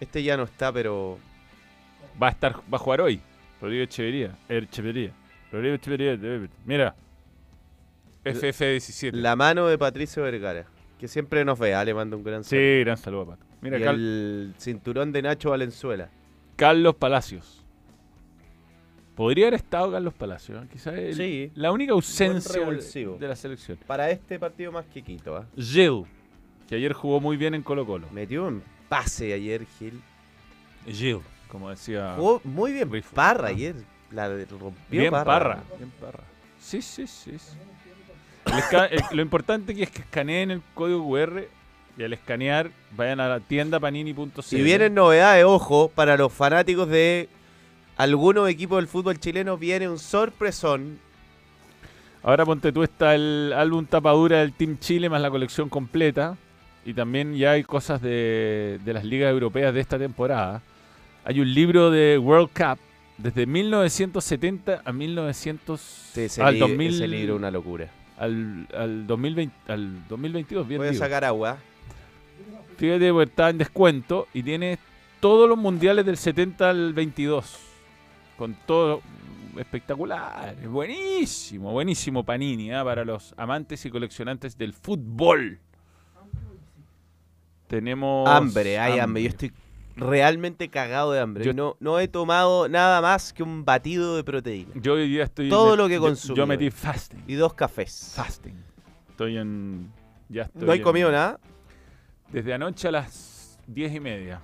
[0.00, 1.18] Este ya no está, pero.
[2.22, 3.20] Va a estar, va a jugar hoy.
[3.60, 4.36] Rodrigo Echeverría.
[4.48, 5.12] Echeverría.
[5.50, 6.12] Rodrigo Echeverría.
[6.20, 6.94] eh, Mira.
[8.24, 9.12] FF17.
[9.12, 10.66] La mano de Patricio Vergara,
[10.98, 11.74] que siempre nos ve.
[11.74, 12.62] Ah, le mando un gran saludo.
[12.66, 13.44] Sí, gran saludo a Pato.
[13.60, 16.10] Mira, y Cal- el cinturón de Nacho Valenzuela.
[16.56, 17.57] Carlos Palacios.
[19.18, 20.62] Podría haber estado Carlos Palacios.
[20.62, 20.68] ¿eh?
[20.72, 21.50] Quizás Sí.
[21.56, 23.76] la única ausencia de la selección.
[23.84, 25.44] Para este partido más que Quito, ¿ah?
[25.56, 26.04] Gil,
[26.68, 28.06] que ayer jugó muy bien en Colo Colo.
[28.12, 30.00] Metió un pase ayer, Gil.
[30.86, 31.18] Gil,
[31.50, 32.14] como decía.
[32.16, 33.12] Jugó muy bien Rifo.
[33.16, 33.50] Parra Ah.
[33.50, 33.74] ayer.
[34.12, 35.24] La rompió Bien Parra.
[35.24, 35.62] parra.
[35.76, 36.22] Bien parra.
[36.60, 37.32] Sí, sí, sí.
[38.46, 41.48] El lo importante que es que escaneen el código QR
[41.98, 44.42] y al escanear vayan a la tienda panini.cl.
[44.42, 47.28] Si vienen novedades, ojo, para los fanáticos de
[47.98, 50.98] algunos equipos del fútbol chileno viene un sorpresón.
[52.22, 56.36] Ahora ponte tú está el álbum tapadura del Team Chile más la colección completa.
[56.84, 60.62] Y también ya hay cosas de, de las ligas europeas de esta temporada.
[61.24, 62.78] Hay un libro de World Cup
[63.18, 67.90] desde 1970 a 1900 Sí, ese, al li- 2000 ese libro una locura.
[68.16, 71.04] al, al 2020 al 2022 bien Voy a digo.
[71.04, 71.58] sacar agua.
[72.78, 74.78] Fíjate, porque está en descuento y tiene
[75.20, 77.58] todos los mundiales del 70 al 22.
[78.38, 79.02] Con todo
[79.58, 80.54] espectacular.
[80.68, 82.84] Buenísimo, buenísimo Panini ¿ah?
[82.84, 85.58] para los amantes y coleccionantes del fútbol.
[87.66, 89.24] Tenemos Hambre, hay hambre.
[89.24, 89.52] Yo estoy
[89.96, 91.44] realmente cagado de hambre.
[91.44, 94.70] Yo- no, no he tomado nada más que un batido de proteína.
[94.76, 95.48] Yo hoy día estoy.
[95.50, 96.36] Todo lo que yo- consumí.
[96.38, 97.24] Yo metí fasting.
[97.26, 98.12] Y dos cafés.
[98.14, 98.54] Fasting.
[99.10, 99.92] Estoy en.
[100.28, 101.40] Ya estoy ¿No en- comido nada?
[102.32, 104.40] Desde anoche a las 10 y media.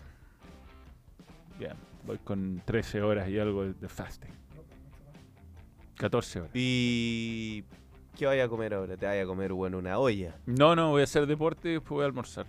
[1.59, 1.75] Bien,
[2.07, 4.31] voy con 13 horas y algo de, fasting.
[5.97, 6.51] 14 horas.
[6.55, 7.65] ¿Y
[8.19, 8.97] qué vaya a comer ahora?
[8.97, 10.35] ¿Te vaya a comer, bueno, una olla?
[10.47, 12.47] No, no, voy a hacer deporte y después voy a almorzar.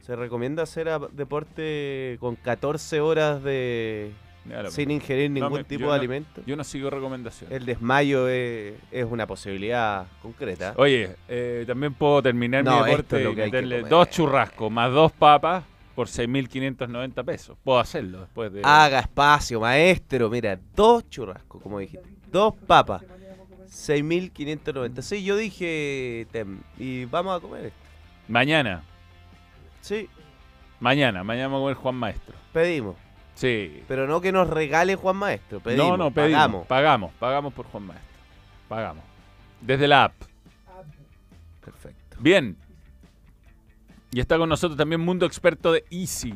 [0.00, 4.12] ¿Se recomienda hacer deporte con 14 horas de...
[4.70, 6.42] Sin ingerir No ningún me- tipo de no- alimento?
[6.46, 7.54] Yo no sigo recomendaciones.
[7.54, 10.72] El desmayo es, es una posibilidad concreta.
[10.78, 15.12] Oye, eh, también puedo terminar No, mi deporte es y meterle dos churrascos más dos
[15.12, 15.62] papas
[16.00, 17.58] por 6.590 pesos.
[17.62, 18.62] Puedo hacerlo después de...
[18.64, 20.30] Haga espacio, maestro.
[20.30, 22.08] Mira, dos churrascos, como dijiste.
[22.32, 23.02] Dos papas.
[23.68, 25.02] 6.590.
[25.02, 26.26] Sí, yo dije...
[26.32, 27.78] tem, y vamos a comer esto.
[28.28, 28.82] Mañana.
[29.82, 30.08] Sí,
[30.78, 31.22] Mañana.
[31.22, 32.34] Mañana vamos a comer Juan Maestro.
[32.54, 32.96] pedimos.
[33.34, 33.84] Sí.
[33.86, 35.60] Pero no que nos regale Juan Maestro.
[35.60, 36.32] Pedimos, no, no, pedimos.
[36.32, 36.66] pagamos.
[36.66, 37.12] Pagamos.
[37.18, 38.16] Pagamos por Juan Maestro.
[38.70, 39.04] Pagamos.
[39.60, 40.14] Desde la app.
[41.62, 42.16] Perfecto.
[42.20, 42.56] Bien.
[44.12, 46.34] Y está con nosotros también Mundo Experto de Easy.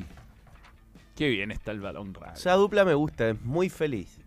[1.16, 2.35] Qué bien está el balón radio.
[2.35, 4.18] Esa dupla me gusta, es muy feliz.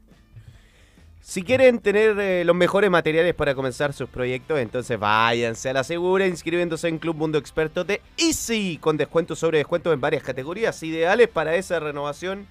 [1.22, 5.84] Si quieren tener eh, los mejores materiales para comenzar sus proyectos, entonces váyanse a la
[5.84, 10.82] segura inscribiéndose en Club Mundo Experto de Easy, con descuentos sobre descuentos en varias categorías,
[10.84, 12.48] ideales para esa renovación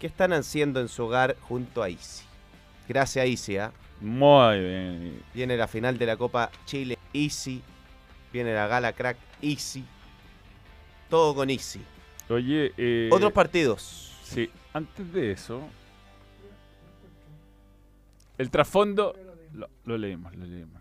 [0.00, 2.24] que están haciendo en su hogar junto a Easy.
[2.88, 3.72] Gracias Easy, ¿ah?
[4.00, 5.22] Muy bien.
[5.32, 7.62] Viene la final de la Copa Chile, Easy.
[8.32, 9.84] Viene la Gala Crack, Easy.
[11.08, 11.80] Todo con Easy.
[12.28, 14.12] Oye, eh, Otros partidos.
[14.24, 15.62] Sí, antes de eso.
[18.38, 19.14] El trasfondo.
[19.52, 20.76] Lo, lo leímos, lo leímos.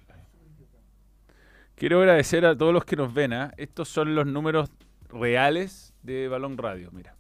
[1.76, 3.34] Quiero agradecer a todos los que nos ven.
[3.34, 3.54] ¿ah?
[3.58, 4.70] Estos son los números
[5.10, 6.90] reales de Balón Radio.
[6.94, 7.16] Mira.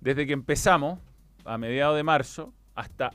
[0.00, 0.98] Desde que empezamos,
[1.44, 3.12] a mediados de marzo, hasta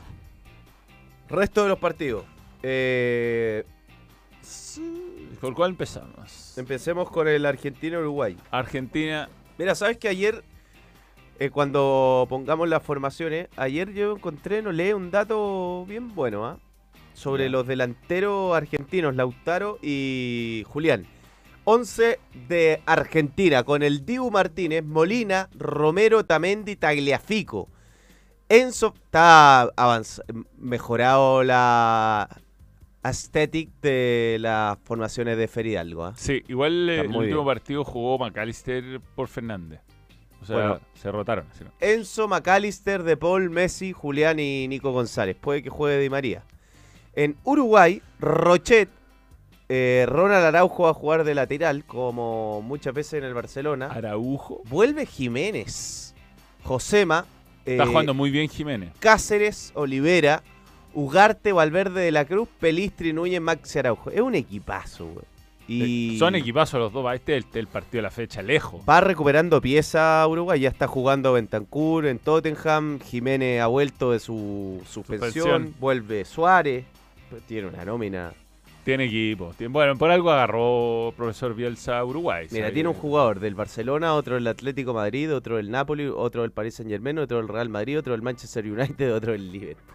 [1.29, 2.25] Resto de los partidos.
[2.63, 3.67] Eh,
[5.43, 6.57] ¿Por cuál empezamos?
[6.57, 8.39] empecemos con el Argentina-Uruguay.
[8.51, 9.29] Argentina.
[9.59, 10.43] Mira, ¿sabes que ayer,
[11.39, 16.59] eh, cuando pongamos las formaciones, ayer yo encontré, no leí un dato bien bueno, ¿ah?
[17.15, 21.07] Sobre los delanteros argentinos, Lautaro y Julián.
[21.65, 27.71] 11 de Argentina, con el Dibu Martínez, Molina, Romero, Tamendi, Tagliafico.
[28.51, 29.71] Enzo está
[30.59, 32.29] mejorado la
[33.03, 36.05] aesthetic de las formaciones de Feridalgo.
[36.05, 36.13] ¿ah?
[36.17, 37.45] Sí, igual eh, el último bien.
[37.47, 39.81] partido jugó McAllister por Fernández.
[40.43, 40.81] O sea, Bueno.
[40.95, 41.47] se rotaron.
[41.81, 45.37] Enzo, McAllister, De Paul, Messi, Julián y Nico González.
[45.41, 46.43] Puede que juegue Di María.
[47.17, 48.89] En Uruguay, Rochet,
[49.69, 53.87] eh, Ronald Araujo va a jugar de lateral, como muchas veces en el Barcelona.
[53.87, 54.63] Araujo.
[54.67, 56.15] Vuelve Jiménez,
[56.63, 57.27] Josema,
[57.65, 58.91] Está eh, jugando muy bien Jiménez.
[58.99, 60.43] Cáceres, Olivera,
[60.93, 64.11] Ugarte, Valverde de la Cruz, Pelistri, Núñez, Maxi Araujo.
[64.11, 65.25] Es un equipazo, güey.
[65.67, 67.15] Y Eh, Son equipazos los dos.
[67.15, 68.83] Este es el, el partido de la fecha, lejos.
[68.87, 74.83] Va recuperando pieza Uruguay, ya está jugando Bentancur en Tottenham, Jiménez ha vuelto de su
[74.87, 75.75] suspensión, Suspensión.
[75.81, 76.85] vuelve Suárez,
[77.47, 78.33] tiene una nómina.
[78.85, 79.55] Tiene equipo.
[79.57, 82.49] Tiene- bueno, por algo agarró profesor Bielsa Uruguay.
[82.51, 86.51] Mira, tiene un jugador del Barcelona, otro del Atlético Madrid, otro del Napoli, otro del
[86.53, 89.95] Paris Saint Germain, otro del Real Madrid, otro del Manchester United, otro del Liverpool.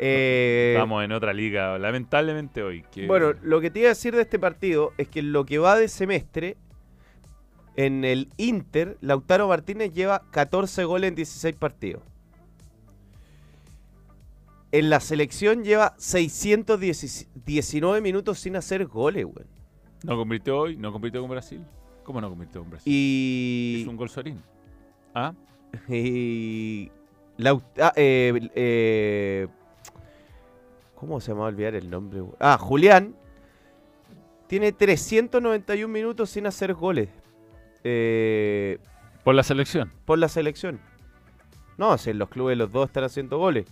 [0.00, 2.84] Eh, Estamos en otra liga, lamentablemente hoy.
[2.92, 5.44] que- Bueno, lo que te iba a decir de este partido es que en lo
[5.44, 6.56] que va de semestre,
[7.76, 12.02] en el Inter, Lautaro Martínez lleva 14 goles en 16 partidos.
[14.70, 19.46] En la selección lleva 619 minutos sin hacer goles, güey.
[20.04, 21.64] no convirtió hoy, no convirtió con Brasil.
[22.04, 22.92] ¿Cómo no convirtió con Brasil?
[22.92, 23.80] Y.
[23.82, 24.42] Es un gol Sorín.
[25.14, 25.32] ¿Ah?
[25.88, 26.90] Y.
[27.80, 29.46] Ah, eh, eh,
[30.96, 32.20] ¿Cómo se me va a olvidar el nombre?
[32.20, 32.34] güey?
[32.40, 33.14] Ah, Julián.
[34.48, 37.08] Tiene 391 minutos sin hacer goles.
[37.84, 38.78] Eh,
[39.22, 39.92] Por la selección.
[40.04, 40.80] por la selección.
[41.76, 43.66] No, si en los clubes los dos están haciendo goles.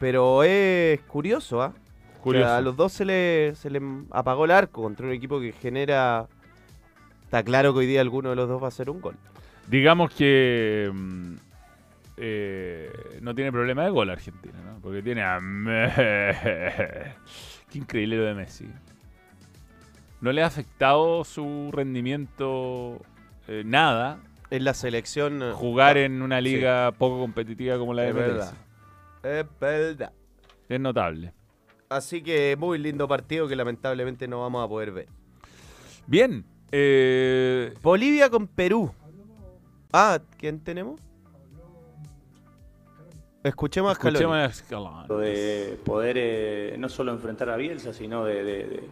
[0.00, 1.72] Pero es curioso, ¿ah?
[2.18, 2.48] O Curioso.
[2.48, 3.80] sea, a los dos se le, se le
[4.10, 6.26] apagó el arco contra un equipo que genera.
[7.24, 9.14] Está claro que hoy día alguno de los dos va a hacer un gol.
[9.68, 11.34] Digamos que mm,
[12.16, 12.90] eh,
[13.22, 14.80] no tiene problema de gol Argentina, ¿no?
[14.80, 15.38] Porque tiene a...
[17.70, 18.66] Qué increíble lo de Messi.
[20.20, 23.00] No le ha afectado su rendimiento
[23.48, 24.18] eh, nada
[24.50, 25.42] En la selección.
[25.42, 26.44] eh, jugar no, en una sí.
[26.44, 28.54] liga poco competitiva como la de Es verdad.
[29.22, 30.12] Es verdad.
[30.68, 31.32] Es notable.
[31.88, 35.08] Así que muy lindo partido que lamentablemente no vamos a poder ver.
[36.06, 36.44] Bien.
[36.72, 38.92] eh, Bolivia con Perú.
[39.92, 41.00] Ah, ¿quién tenemos?
[43.42, 44.16] Escuchemos a Scaloni.
[44.18, 45.08] escuchemos a Scaloni.
[45.26, 48.82] de poder eh, no solo enfrentar a Bielsa, sino de, de- de-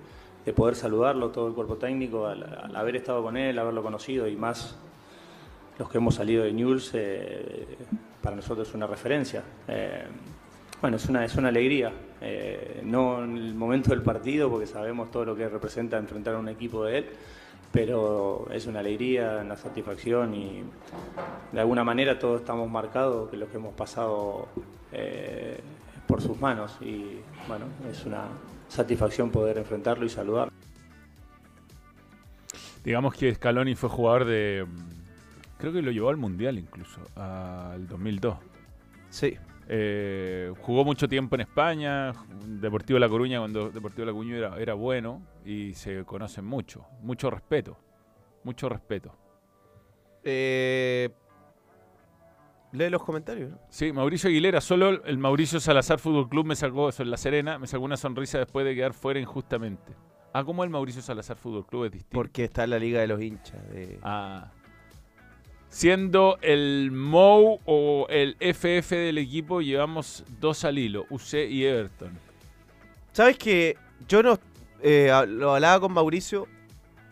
[0.47, 4.26] de poder saludarlo todo el cuerpo técnico al, al haber estado con él, haberlo conocido
[4.26, 4.79] y más
[5.79, 7.76] los que hemos salido de News, eh,
[8.29, 9.43] para nosotros es una referencia.
[9.66, 10.05] Eh,
[10.83, 15.11] bueno, es una, es una alegría, eh, no en el momento del partido, porque sabemos
[15.11, 17.07] todo lo que representa enfrentar a un equipo de él,
[17.72, 20.62] pero es una alegría, una satisfacción y
[21.53, 24.49] de alguna manera todos estamos marcados que los que hemos pasado
[24.93, 25.59] eh,
[26.07, 28.24] por sus manos y bueno, es una
[28.68, 30.53] satisfacción poder enfrentarlo y saludarlo.
[32.85, 34.66] Digamos que Scaloni fue jugador de...
[35.59, 38.37] Creo que lo llevó al Mundial incluso, al 2002.
[39.11, 39.37] Sí.
[39.71, 42.13] Eh, jugó mucho tiempo en España,
[42.47, 46.87] Deportivo La Coruña cuando Deportivo La Coruña era, era bueno y se conocen mucho.
[47.03, 47.77] Mucho respeto.
[48.45, 49.15] Mucho respeto.
[50.25, 51.11] Eh,
[52.73, 53.53] lee los comentarios.
[53.69, 57.59] Sí, Mauricio Aguilera, solo el Mauricio Salazar Fútbol Club me sacó, eso en La Serena,
[57.59, 59.93] me sacó una sonrisa después de quedar fuera injustamente.
[60.33, 62.15] Ah, ¿cómo el Mauricio Salazar Fútbol Club es distinto?
[62.15, 63.69] Porque está en la liga de los hinchas.
[63.71, 64.53] de- Ah.
[65.71, 72.19] Siendo el MOU o el FF del equipo, llevamos dos al hilo, UC y Everton.
[73.12, 73.77] ¿Sabes que
[74.09, 74.39] Yo no.
[74.83, 76.47] eh, lo hablaba con Mauricio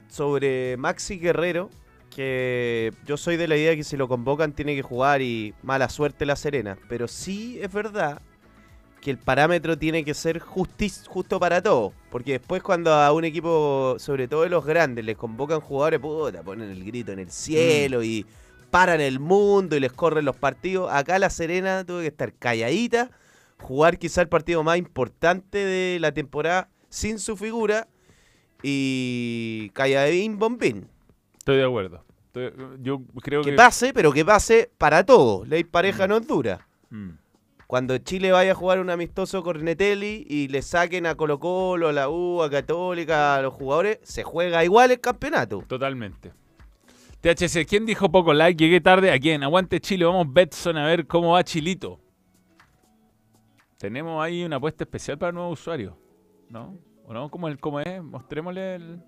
[0.09, 1.71] sobre Maxi Guerrero.
[2.15, 5.91] Que yo soy de la idea que si lo convocan tiene que jugar y mala
[5.91, 6.79] suerte la Serena.
[6.89, 8.23] Pero sí es verdad
[9.03, 11.93] que el parámetro tiene que ser justis- justo para todo.
[12.11, 16.43] Porque después cuando a un equipo, sobre todo de los grandes, les convocan jugadores, puta,
[16.43, 18.25] ponen el grito en el cielo y
[18.71, 20.91] paran el mundo y les corren los partidos.
[20.93, 23.11] Acá la Serena tuvo que estar calladita,
[23.59, 27.89] jugar quizá el partido más importante de la temporada sin su figura
[28.63, 30.89] y calladín bombín.
[31.39, 32.05] Estoy de acuerdo.
[32.27, 33.57] Estoy- yo creo Que que...
[33.57, 35.45] pase, pero que pase para todo.
[35.45, 36.67] Ley pareja no es dura.
[36.91, 37.11] Mm.
[37.67, 41.89] Cuando Chile vaya a jugar un amistoso con Netelli y le saquen a Colo Colo,
[41.89, 45.65] a la U, a Católica, a los jugadores, se juega igual el campeonato.
[45.67, 46.33] Totalmente.
[47.27, 48.57] THC, ¿quién dijo poco like?
[48.57, 49.11] Llegué tarde.
[49.11, 49.43] ¿A quién?
[49.43, 51.99] Aguante Chile, vamos Betson a ver cómo va Chilito.
[53.79, 55.95] Tenemos ahí una apuesta especial para nuevos usuarios.
[56.49, 56.79] ¿No?
[57.05, 57.29] ¿O no?
[57.29, 58.01] ¿Cómo, es?
[58.01, 59.03] Mostrémosle el...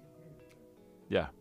[1.08, 1.32] Ya.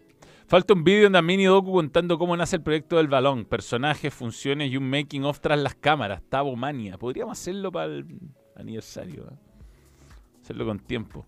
[0.45, 4.13] Falta un vídeo en la mini docu contando cómo nace el proyecto del balón, personajes,
[4.13, 6.21] funciones y un making of tras las cámaras.
[6.29, 6.99] Tabomania.
[6.99, 8.05] Podríamos hacerlo para el
[8.55, 9.23] aniversario.
[9.23, 9.35] ¿eh?
[10.43, 11.25] Hacerlo con tiempo.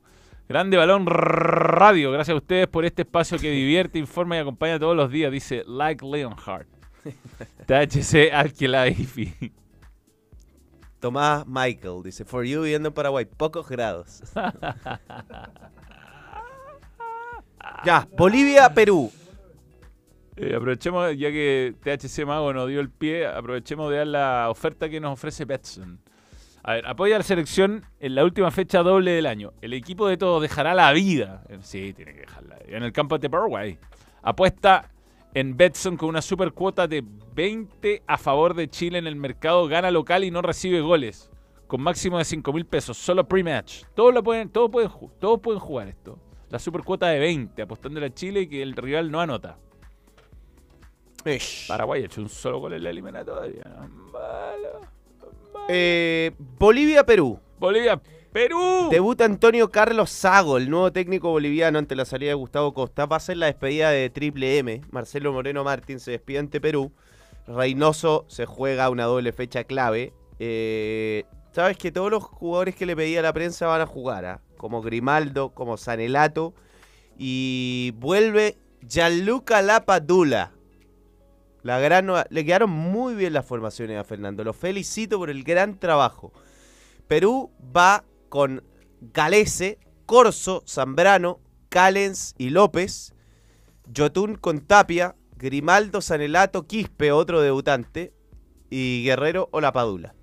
[0.50, 2.12] Grande Balón Radio.
[2.12, 5.32] Gracias a ustedes por este espacio que divierte, informa y acompaña todos los días.
[5.32, 6.68] Dice Like Leonhardt.
[7.68, 9.54] THC Alquilaifi.
[11.00, 14.24] Tomás Michael dice, for you viviendo en Paraguay, pocos grados.
[17.86, 19.12] ya, Bolivia, Perú.
[20.36, 24.90] Eh, aprovechemos, ya que THC Mago nos dio el pie, aprovechemos de dar la oferta
[24.90, 26.00] que nos ofrece Betson.
[26.64, 29.54] A ver, apoya a la selección en la última fecha doble del año.
[29.62, 31.44] El equipo de todos dejará la vida.
[31.62, 32.78] Sí, tiene que dejar la vida.
[32.78, 33.80] En el campo de Paraguay.
[34.22, 34.90] Apuesta
[35.34, 37.04] en Betson con una super cuota de
[37.34, 39.68] 20 a favor de Chile en el mercado.
[39.68, 41.30] Gana local y no recibe goles.
[41.68, 42.98] Con máximo de 5 mil pesos.
[42.98, 43.84] Solo pre-match.
[43.96, 46.20] Todos, lo pueden, todos, pueden, todos pueden jugar esto.
[46.50, 49.58] La super cuota de 20, apostándole a Chile y que el rival no anota.
[51.68, 53.64] Paraguay ha hecho un solo gol en la eliminatoria.
[54.12, 54.99] Malo.
[55.72, 57.40] Eh, Bolivia, Perú.
[57.60, 58.02] Bolivia,
[58.34, 58.90] Perú.
[58.90, 63.06] Debuta Antonio Carlos Sago, el nuevo técnico boliviano ante la salida de Gustavo Costa.
[63.06, 64.82] Va a ser la despedida de Triple M.
[64.90, 66.92] Marcelo Moreno Martín se despide ante Perú.
[67.48, 70.12] Reynoso se juega una doble fecha clave.
[70.40, 74.42] Eh, Sabes que todos los jugadores que le pedía la prensa van a jugar, ¿ah?
[74.58, 76.54] como Grimaldo, como Sanelato.
[77.18, 78.58] Y vuelve
[78.88, 80.54] Gianluca Lapadula.
[81.64, 84.44] La gran nueva- Le quedaron muy bien las formaciones a Fernando.
[84.44, 86.32] Lo felicito por el gran trabajo.
[87.08, 88.64] Perú va con
[89.02, 91.40] Galese, Corso, Zambrano,
[91.70, 93.14] Calens y López.
[93.92, 98.14] Yotun con Tapia, Grimaldo, Sanelato, Quispe, otro debutante.
[98.70, 100.14] Y Guerrero o Lapadula.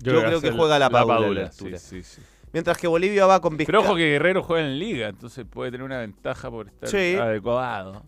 [0.00, 1.14] Yo, va a creo que juega Lapadula.
[1.16, 2.22] a la Padula, sí, sí, sí.
[2.52, 5.70] Mientras que Bolivia va con Pero Vizca- ojo que Guerrero juega en Liga, entonces puede
[5.70, 7.14] tener una ventaja por estar Sí.
[7.18, 8.04] adecuado.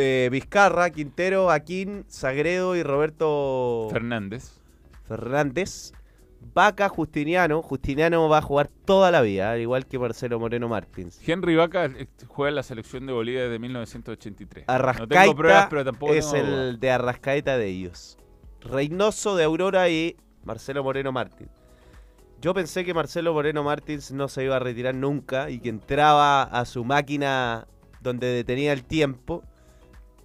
[0.00, 4.60] Eh, Vizcarra, Quintero, Aquín, Sagredo y Roberto Fernández.
[5.06, 5.92] Fernández.
[6.54, 7.62] Vaca, Justiniano.
[7.62, 11.20] Justiniano va a jugar toda la vida, al igual que Marcelo Moreno Martins.
[11.26, 14.64] Henry Vaca eh, juega en la selección de Bolivia desde 1983.
[14.66, 18.18] Arrascaita no tengo pruebas, pero tampoco es tengo el de Arrascaeta de ellos.
[18.62, 21.50] Reynoso de Aurora y Marcelo Moreno Martins.
[22.40, 26.42] Yo pensé que Marcelo Moreno Martins no se iba a retirar nunca y que entraba
[26.42, 27.66] a su máquina
[28.00, 29.44] donde detenía el tiempo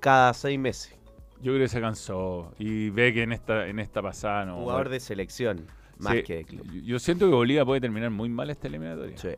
[0.06, 0.96] cada seis meses.
[1.42, 4.58] Yo creo que se cansó y ve que en esta, en esta pasada no.
[4.60, 5.66] Jugador de selección,
[5.98, 6.66] más Sí, que de club.
[6.84, 9.18] yo- siento que Bolivia puede terminar muy mal esta eliminatoria.
[9.18, 9.30] Sí.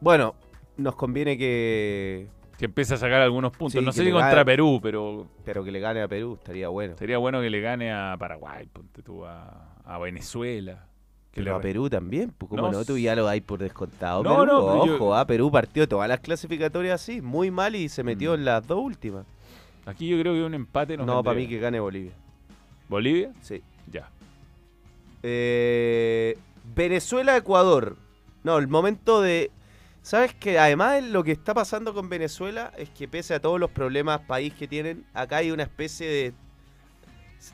[0.00, 0.34] Bueno,
[0.76, 2.28] nos conviene que.
[2.58, 3.72] Que empiece a sacar algunos puntos.
[3.80, 5.28] Sí, no sé si contra gane- Perú, pero.
[5.44, 6.96] Pero que le gane a Perú estaría bueno.
[6.96, 10.86] Sería bueno que le gane a Paraguay, ponte tú, a, a Venezuela.
[11.32, 14.22] Que Pero a Perú también, pues como No, no, tú ya lo dais por descontado.
[14.24, 17.76] No, Perú, no, pero yo- ojo, ah, Perú partió todas las clasificatorias así, muy mal
[17.76, 18.06] y se Mm.
[18.06, 19.24] metió en las dos últimas.
[19.86, 22.12] Aquí yo creo que un empate nos No, para mí que gane Bolivia.
[22.88, 23.30] ¿Bolivia?
[23.42, 23.62] Sí.
[23.90, 24.08] Ya.
[25.22, 26.36] Eh,
[26.74, 27.96] Venezuela-Ecuador.
[28.42, 29.50] No, el momento de...
[30.02, 33.70] ¿Sabes que Además lo que está pasando con Venezuela es que pese a todos los
[33.70, 36.32] problemas país que tienen, acá hay una especie de...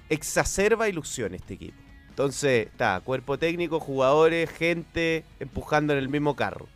[0.08, 1.76] Exacerba ilusión este equipo.
[2.16, 6.66] Entonces, está, cuerpo técnico, jugadores, gente empujando en el mismo carro.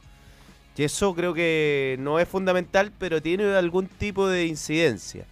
[0.77, 5.25] Y eso creo que no es fundamental, pero tiene algún tipo de incidencia.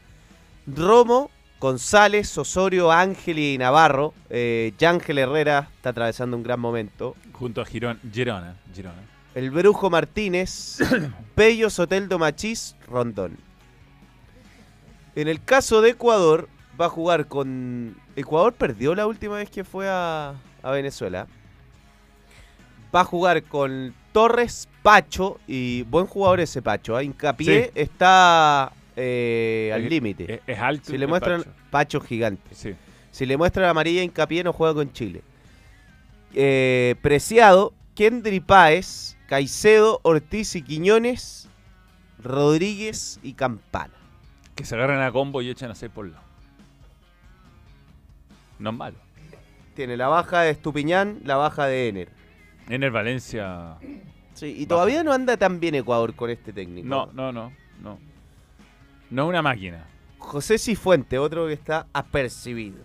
[0.67, 1.31] Romo,
[1.61, 4.15] González, Osorio, Ángel y Navarro.
[4.31, 7.15] Eh, Yángel Herrera está atravesando un gran momento.
[7.33, 8.57] Junto a Girón, Girona.
[8.75, 9.03] Girona.
[9.35, 10.79] El Brujo Martínez,
[11.35, 13.37] Pello, Soteldo, Machís, Rondón.
[15.15, 16.49] En el caso de Ecuador,
[16.81, 17.97] va a jugar con...
[18.17, 21.27] Ecuador perdió la última vez que fue a, a Venezuela.
[22.95, 26.97] Va a jugar con Torres, Pacho y buen jugador ese Pacho.
[26.97, 27.03] ¿ah?
[27.03, 27.71] Hincapié Sí.
[27.75, 30.35] está eh, al límite.
[30.35, 31.53] es- es alto Si le muestran Pacho.
[31.71, 32.55] Pacho gigante.
[32.55, 32.75] Sí.
[33.11, 35.23] Si le muestran amarilla Hincapié no juega con Chile.
[36.35, 41.49] Eh, Preciado, Kendry Páez, Caicedo, Ortiz y Quiñones,
[42.23, 43.95] Rodríguez y Campana.
[44.55, 46.23] Que se agarran a combo y echan a seis por lado.
[48.59, 48.97] No es malo.
[49.75, 52.09] Tiene la baja de Estupiñán, la baja de Ener.
[52.69, 53.77] En el Valencia.
[54.35, 56.89] Sí, y todavía no anda tan bien Ecuador con este técnico.
[56.89, 57.99] No, no, no, no.
[59.11, 59.87] No es una máquina.
[60.19, 62.85] José Cifuente, otro que está apercibido.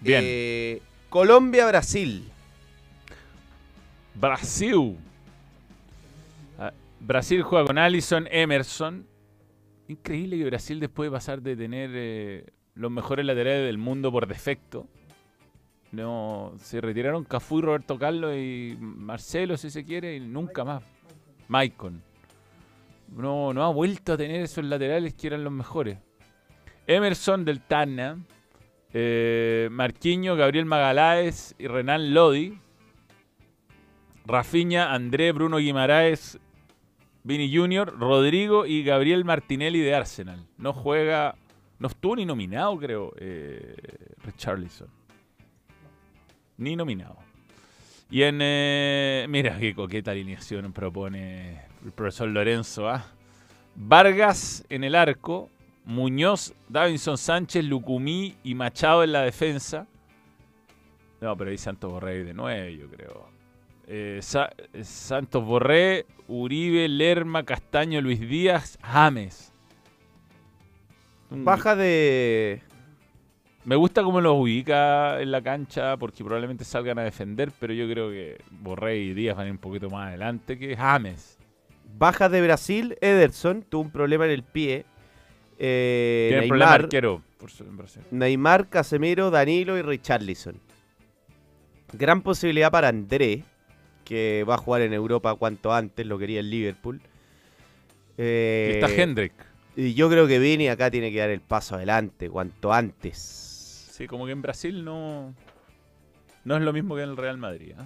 [0.00, 0.22] Bien.
[0.24, 2.30] Eh, Colombia-Brasil.
[4.14, 4.96] Brasil.
[6.58, 9.06] Ah, Brasil juega con Allison, Emerson.
[9.88, 12.46] Increíble que Brasil después de pasar de tener eh,
[12.76, 14.86] los mejores laterales del mundo por defecto.
[15.92, 20.82] No, se retiraron Cafú y Roberto Carlos y Marcelo, si se quiere, y nunca más.
[21.48, 22.02] Maicon.
[23.08, 25.98] No, no ha vuelto a tener esos laterales que eran los mejores.
[26.86, 28.18] Emerson del Tana,
[28.92, 32.58] eh, Marquinho, Gabriel Magaláes y Renan Lodi.
[34.26, 36.40] Rafiña, André, Bruno Guimaraes,
[37.22, 40.46] Vini Junior, Rodrigo y Gabriel Martinelli de Arsenal.
[40.58, 41.36] No juega,
[41.78, 43.76] no estuvo ni nominado, creo, eh,
[44.24, 44.88] Richarlison.
[46.58, 47.16] Ni nominado.
[48.10, 52.88] Y en, eh, mira qué coqueta alineación propone el profesor Lorenzo.
[52.88, 53.04] ¿ah?
[53.74, 55.50] Vargas en el arco,
[55.84, 59.86] Muñoz, Davinson Sánchez, Lucumí y Machado en la defensa.
[61.20, 63.28] No, pero ahí Santos Borré de nueve, yo creo.
[63.86, 64.20] Eh,
[64.72, 69.52] eh, Santos Borré, Uribe, Lerma, Castaño, Luis Díaz, James.
[71.30, 72.60] Un- Baja de.
[73.64, 77.88] Me gusta cómo los ubica en la cancha porque probablemente salgan a defender, pero yo
[77.90, 81.36] creo que Borré y Díaz van a ir un poquito más adelante que James.
[81.98, 84.84] Baja de Brasil, Ederson tuvo un problema en el pie.
[85.58, 88.02] Eh, Tiene problema Neymar, arquero por su- en Brasil.
[88.12, 90.60] Neymar, Casemiro, Danilo y Richarlison.
[91.92, 93.42] Gran posibilidad para André,
[94.04, 97.00] que va a jugar en Europa cuanto antes, lo quería el Liverpool.
[98.18, 99.32] Eh, está Hendrik.
[99.76, 103.18] Y yo creo que Vini acá tiene que dar el paso adelante, cuanto antes.
[103.92, 105.34] Sí, como que en Brasil no.
[106.44, 107.74] No es lo mismo que en el Real Madrid.
[107.76, 107.84] ¿ah?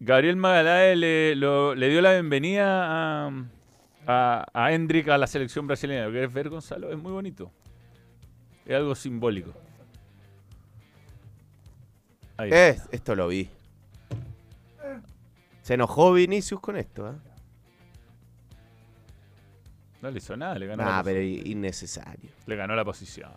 [0.00, 3.32] Gabriel Magaláes le, lo- le dio la bienvenida a,
[4.06, 6.04] a, a Hendrik a la selección brasileña.
[6.04, 6.90] ¿Lo quieres ver, Gonzalo?
[6.90, 7.50] Es muy bonito.
[8.66, 9.52] Es algo simbólico.
[12.38, 13.48] Eh, esto lo vi.
[15.62, 17.14] Se enojó Vinicius con esto, ¿ah?
[20.04, 22.28] No le hizo nada, le ganó, la, pero innecesario.
[22.44, 23.30] le ganó la posición.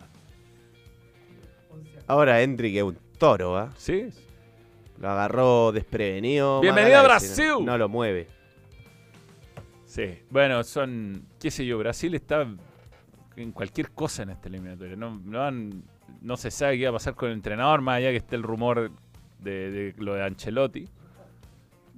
[2.07, 3.72] Ahora Hendrik es un toro, ¿ah?
[3.78, 4.09] Sí.
[4.99, 6.59] Lo agarró desprevenido.
[6.59, 7.53] Bienvenido a no- Brasil.
[7.63, 8.28] No lo mueve.
[9.86, 12.45] Sí, bueno, son, qué sé yo, Brasil está
[13.38, 14.97] en cualquier cosa en esta eliminatoria.
[14.97, 15.84] No, no, han-
[16.22, 18.43] no se sabe qué va a pasar con el entrenador, más allá que esté el
[18.43, 18.91] rumor
[19.39, 20.86] de, de lo de Ancelotti.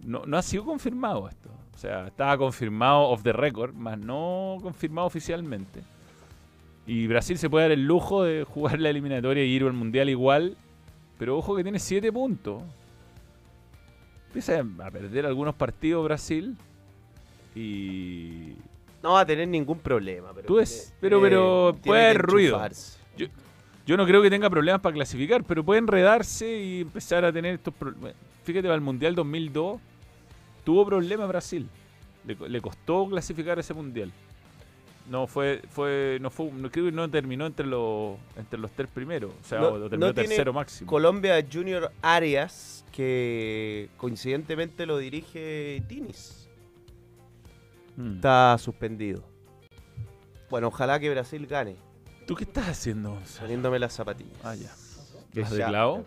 [0.05, 1.49] No, no ha sido confirmado esto.
[1.79, 5.81] O sea, estaba confirmado off the record, más no confirmado oficialmente.
[6.85, 10.09] Y Brasil se puede dar el lujo de jugar la eliminatoria y ir al mundial
[10.09, 10.57] igual.
[11.17, 12.63] Pero ojo que tiene 7 puntos.
[14.27, 16.57] Empieza a perder algunos partidos Brasil.
[17.55, 18.55] Y.
[19.01, 20.33] No va a tener ningún problema.
[20.35, 22.61] Pero, Tú es, pero, pero puede haber ruido.
[23.15, 23.27] Yo,
[23.85, 27.53] yo no creo que tenga problemas para clasificar, pero puede enredarse y empezar a tener
[27.53, 28.15] estos problemas.
[28.43, 29.79] Fíjate, para el Mundial 2002
[30.63, 31.67] tuvo problemas Brasil.
[32.25, 34.11] Le, le costó clasificar ese Mundial.
[35.09, 38.87] No fue, fue, no fue, no creo que no terminó entre los, entre los tres
[38.93, 39.31] primeros.
[39.41, 40.87] O sea, No- o terminó no tiene tercero máximo.
[40.87, 46.47] Colombia Junior Arias, que coincidentemente lo dirige Tinis.
[47.97, 48.15] Mm.
[48.15, 49.23] Está suspendido.
[50.51, 51.75] Bueno, ojalá que Brasil gane.
[52.27, 53.11] ¿Tú qué estás haciendo?
[53.15, 53.41] Gonzalo?
[53.47, 54.37] Poniéndome las zapatillas.
[54.43, 54.69] Ah, ya.
[55.41, 56.03] ¿Vas de clavo?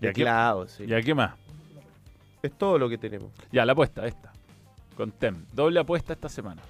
[0.00, 0.86] De ¿Ya qué- clavo, sí.
[0.86, 1.34] ¿Ya qué más?
[2.46, 3.32] Es todo lo que tenemos.
[3.50, 4.32] Ya, la apuesta, esta.
[4.96, 5.44] Con Tem.
[5.52, 6.62] Doble apuesta esta semana.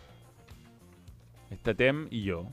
[1.51, 2.47] Está Tem y yo.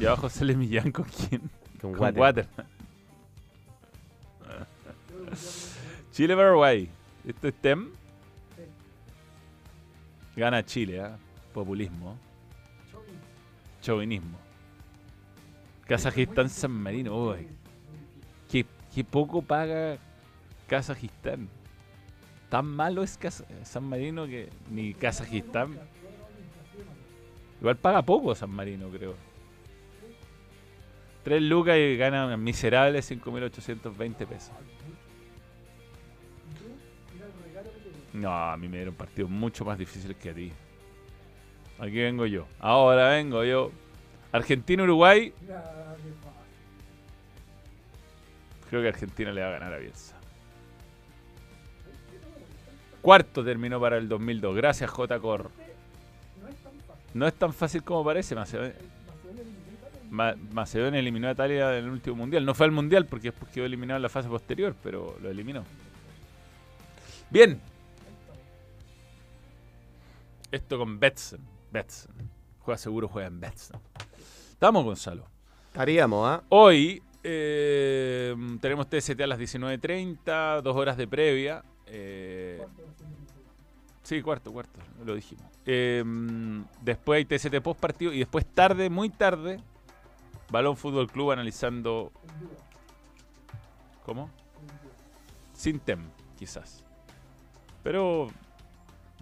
[0.00, 1.48] Y abajo sale Millán con quién?
[1.80, 2.18] Con Con Water.
[2.20, 2.48] Water.
[6.10, 6.90] Chile Paraguay.
[7.24, 7.92] Esto es Tem.
[10.34, 11.16] Gana Chile, ¿ah?
[11.52, 12.18] Populismo.
[13.80, 14.38] Chauvinismo.
[15.86, 17.16] Kazajistán San Marino.
[17.16, 17.46] Uy.
[18.50, 19.98] Qué, qué poco paga
[20.66, 21.48] Kazajistán.
[22.54, 23.18] Tan malo es
[23.64, 25.76] San Marino que ni Kazajistán.
[27.60, 29.16] Igual paga poco San Marino, creo.
[31.24, 34.52] 3 lucas y gana miserables 5.820 pesos.
[38.12, 40.52] No, a mí me dieron partidos mucho más difíciles que a ti.
[41.80, 42.46] Aquí vengo yo.
[42.60, 43.72] Ahora vengo yo.
[44.30, 45.34] Argentina-Uruguay.
[48.70, 50.14] Creo que Argentina le va a ganar a Bielsa.
[53.04, 54.56] Cuarto terminó para el 2002.
[54.56, 55.20] Gracias, J.
[55.20, 55.50] Cor.
[57.12, 58.34] No es tan fácil como parece.
[58.34, 58.74] Macedonia,
[60.10, 62.46] Ma- Macedonia eliminó a Italia en el último mundial.
[62.46, 65.64] No fue al mundial porque después quedó eliminado en la fase posterior, pero lo eliminó.
[67.28, 67.60] Bien.
[70.50, 71.40] Esto con Betson.
[71.70, 72.14] Betson.
[72.60, 73.78] Juega seguro, juega en Betson.
[74.50, 75.26] Estamos, Gonzalo.
[75.66, 76.42] Estaríamos, ¿ah?
[76.48, 81.62] Hoy eh, tenemos TST a las 19.30, dos horas de previa.
[81.96, 82.66] Eh,
[84.02, 85.44] sí, cuarto, cuarto, lo dijimos.
[85.64, 86.02] Eh,
[86.82, 89.60] después hay TST post partido y después tarde, muy tarde,
[90.50, 92.10] Balón Fútbol Club analizando...
[94.04, 94.28] ¿Cómo?
[95.54, 96.00] Sin tem,
[96.36, 96.84] quizás.
[97.82, 98.28] Pero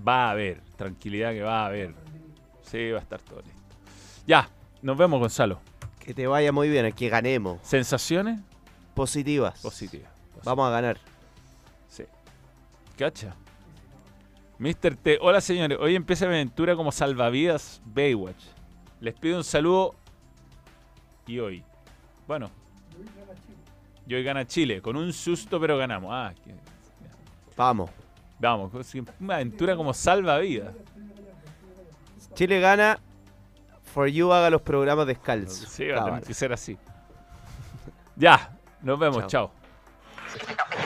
[0.06, 1.94] va a haber, tranquilidad que va a haber.
[2.62, 3.60] Sí, va a estar todo listo.
[4.26, 4.48] Ya,
[4.80, 5.60] nos vemos, Gonzalo.
[6.00, 7.60] Que te vaya muy bien, que ganemos.
[7.62, 8.40] ¿Sensaciones?
[8.94, 9.60] Positivas.
[9.60, 10.10] Positivas.
[10.42, 11.11] Vamos a ganar.
[13.02, 13.34] ¿Cacha?
[14.60, 14.94] Mr.
[14.94, 18.44] T, hola señores, hoy empieza mi aventura como salvavidas Baywatch.
[19.00, 19.96] Les pido un saludo
[21.26, 21.64] y hoy.
[22.28, 22.48] Bueno.
[24.06, 26.10] Y hoy gana Chile, con un susto pero ganamos.
[26.12, 26.54] Ah, que-
[27.56, 27.90] Vamos.
[28.38, 28.70] vamos,
[29.18, 30.72] una aventura como salvavidas.
[32.34, 33.00] Chile gana.
[33.92, 35.68] For You haga los programas descalzos.
[35.68, 36.78] Sí, va a tener que ser así.
[38.14, 39.50] ya, nos vemos, chao.